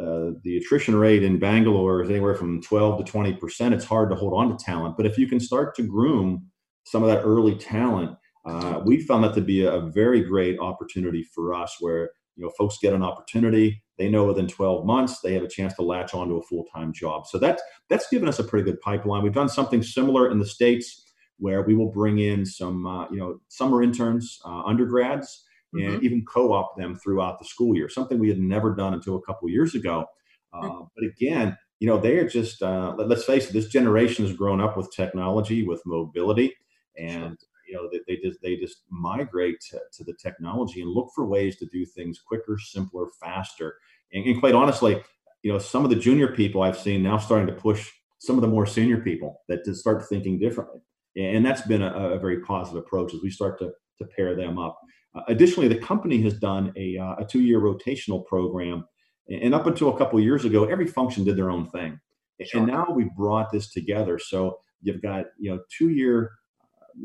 [0.01, 3.73] uh, the attrition rate in Bangalore is anywhere from 12 to 20 percent.
[3.73, 6.47] It's hard to hold on to talent, but if you can start to groom
[6.83, 11.23] some of that early talent, uh, we found that to be a, very great opportunity
[11.23, 15.33] for us where you know folks get an opportunity they know within 12 months they
[15.33, 17.25] have a chance to latch onto a full-time job.
[17.27, 19.23] So that's that's given us a pretty good pipeline.
[19.23, 21.03] We've done something similar in the states
[21.39, 25.43] where we will bring in some uh, you know summer interns uh, undergrads
[25.75, 25.95] mm-hmm.
[25.95, 29.21] and even co-op them throughout the school year something we had never done until a
[29.21, 30.05] couple years ago.
[30.53, 34.25] Uh, but again you know they are just uh, let, us face it this generation
[34.25, 36.55] has grown up with technology with mobility
[36.97, 37.37] and
[37.67, 41.27] you know they, they just they just migrate to, to, the technology and look for
[41.27, 43.75] ways to do things quicker simpler faster.
[44.13, 45.03] And, and, quite honestly
[45.43, 48.41] you know some of the junior people i've seen now starting to push some of
[48.41, 50.81] the more senior people that to start thinking differently.
[51.15, 54.57] And that's been a, a very positive approach as we start to, to pair them
[54.57, 54.79] up
[55.15, 58.85] uh, additionally the company has done a, uh, a two-year rotational program
[59.29, 61.99] and up until a couple years ago every function did their own thing
[62.43, 62.61] sure.
[62.61, 66.31] and now we've brought this together so you've got you know two year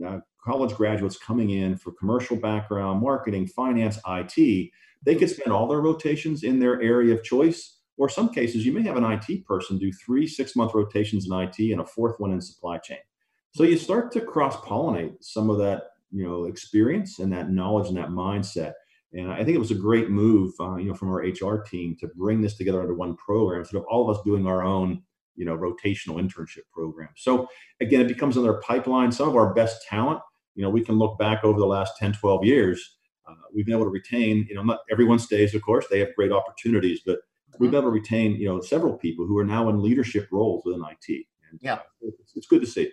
[0.05, 4.71] uh, college graduates coming in for commercial background, marketing, finance, IT,
[5.05, 7.79] they could spend all their rotations in their area of choice.
[7.99, 11.33] Or some cases, you may have an IT person do three six month rotations in
[11.33, 12.99] IT and a fourth one in supply chain.
[13.55, 15.83] So you start to cross pollinate some of that
[16.13, 18.73] you know experience and that knowledge and that mindset.
[19.15, 21.97] And I think it was a great move, uh, you know, from our HR team
[22.01, 25.03] to bring this together under one program instead of all of us doing our own
[25.35, 27.09] you know rotational internship program.
[27.17, 27.49] So
[27.81, 29.13] again it becomes another pipeline.
[29.13, 30.21] Some of our best talent
[30.55, 32.97] you know we can look back over the last 10 12 years
[33.29, 36.15] uh, we've been able to retain you know not everyone stays of course they have
[36.17, 37.19] great opportunities but
[37.59, 40.63] we've been able to retain you know several people who are now in leadership roles
[40.65, 41.79] within it and yeah.
[42.01, 42.91] it's, it's good to see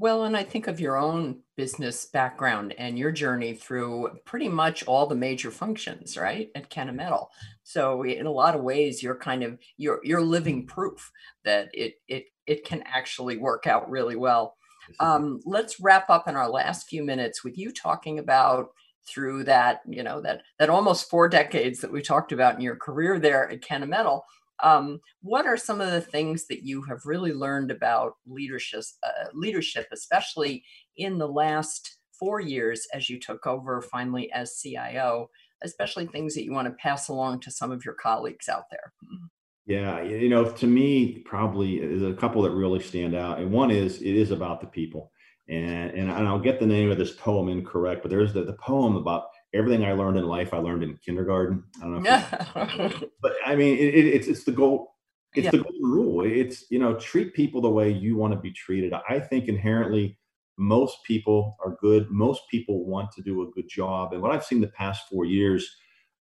[0.00, 4.82] Well, and I think of your own business background and your journey through pretty much
[4.86, 7.26] all the major functions, right, at Kennametal.
[7.64, 11.12] So in a lot of ways, you're kind of you're you're living proof
[11.44, 14.56] that it it it can actually work out really well.
[15.00, 18.68] Um, let's wrap up in our last few minutes with you talking about
[19.06, 22.76] through that you know that that almost four decades that we talked about in your
[22.76, 24.22] career there at Kennametal
[24.62, 29.28] um, what are some of the things that you have really learned about leadership, uh,
[29.32, 30.64] leadership, especially
[30.96, 35.30] in the last four years as you took over finally as CIO,
[35.62, 38.92] especially things that you want to pass along to some of your colleagues out there?
[39.66, 43.70] Yeah, you know, to me, probably there's a couple that really stand out, and one
[43.70, 45.12] is it is about the people,
[45.48, 48.54] and and, and I'll get the name of this poem incorrect, but there's the, the
[48.54, 51.64] poem about everything I learned in life, I learned in kindergarten.
[51.78, 52.10] I don't know.
[52.10, 52.92] Yeah.
[53.22, 54.94] but I mean, it, it, it's it's the goal.
[55.34, 55.50] It's yeah.
[55.50, 56.24] the golden rule.
[56.24, 58.92] It's you know, treat people the way you want to be treated.
[59.08, 60.18] I think inherently,
[60.58, 62.10] most people are good.
[62.10, 64.12] Most people want to do a good job.
[64.12, 65.68] And what I've seen the past four years,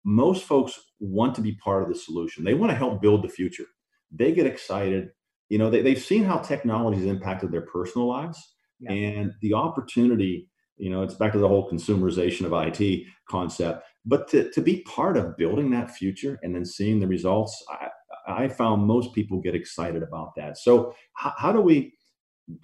[0.04, 2.44] most folks want to be part of the solution.
[2.44, 3.66] They want to help build the future.
[4.12, 5.10] They get excited.
[5.50, 8.92] You know, they, they've seen how technology has impacted their personal lives yeah.
[8.92, 10.49] and the opportunity
[10.80, 13.86] you know, it's back to the whole consumerization of IT concept.
[14.06, 17.90] But to, to be part of building that future and then seeing the results, I,
[18.28, 20.58] I found most people get excited about that.
[20.58, 21.94] So how, how do we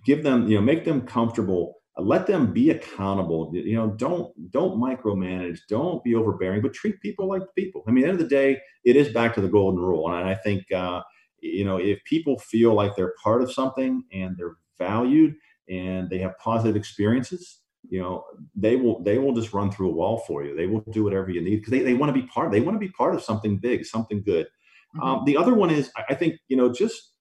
[0.05, 3.51] give them, you know, make them comfortable, let them be accountable.
[3.53, 7.83] You know, don't don't micromanage, don't be overbearing, but treat people like people.
[7.87, 10.09] I mean, at the end of the day, it is back to the golden rule,
[10.09, 11.01] and I think uh,
[11.39, 15.35] you know if people feel like they're part of something and they're valued
[15.69, 18.23] and they have positive experiences you know
[18.55, 20.55] they will they will just run through a wall for you.
[20.55, 22.75] They will do whatever you need because they, they want to be part they want
[22.75, 24.47] to be part of something big something good.
[24.95, 25.01] Mm-hmm.
[25.01, 27.11] um, the other one is i think you know just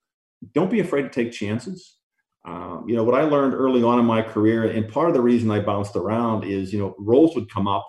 [0.53, 1.97] don't be afraid to take chances.
[2.45, 5.21] Um, you know what i learned early on in my career and part of the
[5.21, 7.85] reason i bounced around is you know roles would come up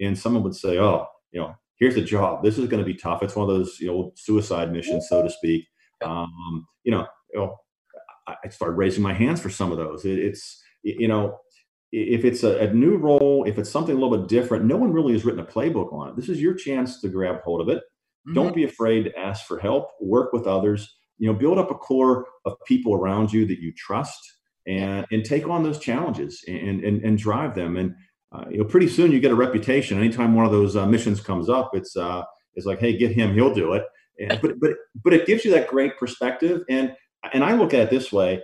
[0.00, 2.42] and someone would say oh you know here's a job.
[2.42, 3.22] This is going to be tough.
[3.22, 5.66] It's one of those you know suicide missions so to speak.
[6.04, 7.56] Um, you know, you know
[8.28, 10.04] i started raising my hands for some of those.
[10.04, 11.38] It, it's you know
[11.96, 14.92] if it's a, a, new role, if it's something a little bit different, no one
[14.92, 16.16] really has written a playbook on it.
[16.16, 17.78] This is your chance to grab hold of it.
[17.78, 18.34] Mm-hmm.
[18.34, 21.74] Don't be afraid to ask for help, work with others, you know, build up a
[21.74, 24.20] core of people around you that you trust
[24.66, 27.78] and, and take on those challenges and, and, and drive them.
[27.78, 27.94] And,
[28.30, 29.96] uh, you know, pretty soon you get a reputation.
[29.96, 32.22] Anytime one of those uh, missions comes up, it's, uh,
[32.54, 33.84] it's like, Hey, get him, he'll do it.
[34.20, 34.72] And, but, but,
[35.02, 36.62] but it gives you that great perspective.
[36.68, 36.94] And,
[37.32, 38.42] and I look at it this way,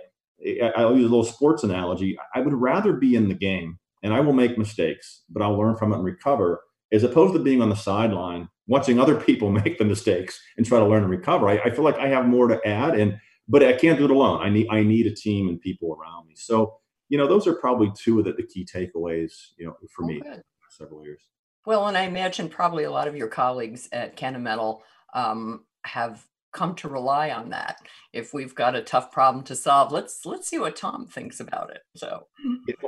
[0.75, 2.17] I'll use a little sports analogy.
[2.33, 5.77] I would rather be in the game and I will make mistakes, but I'll learn
[5.77, 9.77] from it and recover as opposed to being on the sideline watching other people make
[9.77, 11.49] the mistakes and try to learn and recover.
[11.49, 14.11] I, I, feel like I have more to add and but I can't do it
[14.11, 14.41] alone.
[14.41, 16.33] I need I need a team and people around me.
[16.35, 16.77] So,
[17.09, 20.07] you know, those are probably two of the, the key takeaways, you know, for oh,
[20.07, 20.21] me
[20.69, 21.21] several years.
[21.65, 24.79] Well, and I imagine probably a lot of your colleagues at Kennametal
[25.13, 27.77] um, have come to rely on that
[28.13, 31.69] if we've got a tough problem to solve let's let's see what tom thinks about
[31.71, 32.27] it so.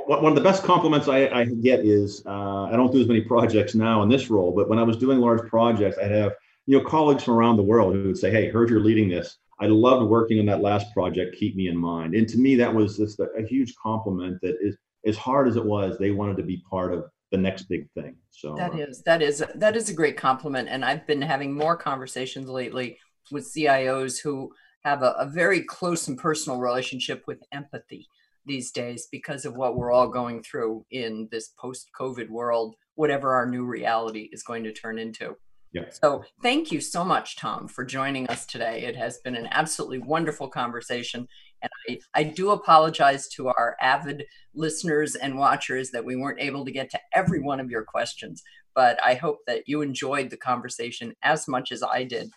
[0.06, 3.22] One of the best compliments i, I get is uh, i don't do as many
[3.22, 6.32] projects now in this role but when i was doing large projects i'd have
[6.66, 9.38] you know colleagues from around the world who would say hey heard you're leading this.
[9.58, 11.36] I loved working on that last project.
[11.36, 12.14] Keep me in mind.
[12.14, 15.56] And to me that was just a, a huge compliment that is as hard as
[15.56, 18.76] it was they wanted to be part of the next big thing so that uh,
[18.76, 22.98] is that is that is a great compliment and i've been having more conversations lately
[23.30, 24.52] with CIOs who
[24.84, 28.08] have a, a very close and personal relationship with empathy
[28.46, 33.34] these days because of what we're all going through in this post COVID world, whatever
[33.34, 35.36] our new reality is going to turn into.
[35.72, 35.90] Yeah.
[35.90, 38.84] So thank you so much, Tom, for joining us today.
[38.84, 41.28] It has been an absolutely wonderful conversation.
[41.60, 44.24] And I, I do apologize to our avid
[44.54, 48.42] listeners and watchers that we weren't able to get to every one of your questions,
[48.74, 52.30] but I hope that you enjoyed the conversation as much as I did.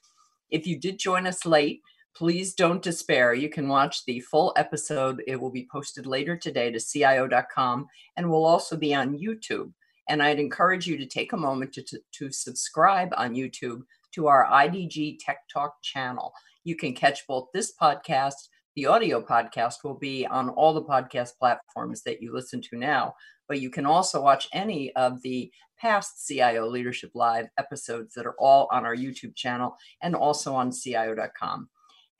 [0.51, 1.81] If you did join us late,
[2.15, 3.33] please don't despair.
[3.33, 5.23] You can watch the full episode.
[5.27, 7.87] It will be posted later today to CIO.com
[8.17, 9.71] and will also be on YouTube.
[10.09, 13.83] And I'd encourage you to take a moment to, to, to subscribe on YouTube
[14.15, 16.33] to our IDG Tech Talk channel.
[16.63, 21.37] You can catch both this podcast, the audio podcast will be on all the podcast
[21.37, 23.13] platforms that you listen to now,
[23.49, 28.35] but you can also watch any of the past CIO Leadership Live episodes that are
[28.37, 31.67] all on our YouTube channel and also on CIO.com.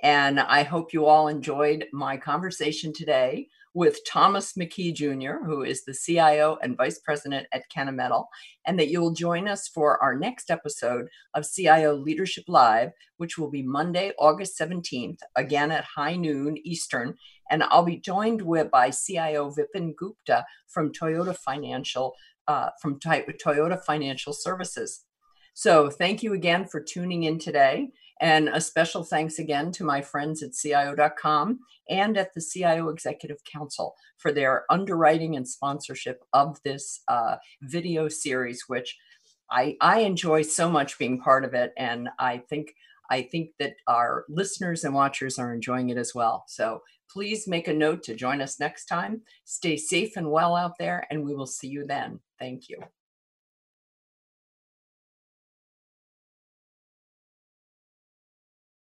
[0.01, 5.83] And I hope you all enjoyed my conversation today with Thomas McKee Jr., who is
[5.83, 8.25] the CIO and Vice President at Kennametal,
[8.65, 13.49] and that you'll join us for our next episode of CIO Leadership Live, which will
[13.49, 17.15] be Monday, August 17th, again at high noon Eastern.
[17.51, 22.15] And I'll be joined with by CIO Vipin Gupta from Toyota Financial,
[22.47, 25.05] uh, from Toyota Financial Services.
[25.53, 27.91] So thank you again for tuning in today.
[28.21, 31.59] And a special thanks again to my friends at CIO.com
[31.89, 38.07] and at the CIO Executive Council for their underwriting and sponsorship of this uh, video
[38.09, 38.97] series, which
[39.51, 41.73] I, I enjoy so much being part of it.
[41.77, 42.73] And I think
[43.09, 46.45] I think that our listeners and watchers are enjoying it as well.
[46.47, 49.21] So please make a note to join us next time.
[49.45, 52.19] Stay safe and well out there, and we will see you then.
[52.37, 52.77] Thank you.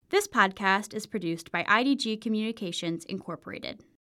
[0.09, 3.83] This podcast is produced by IDG Communications Incorporated.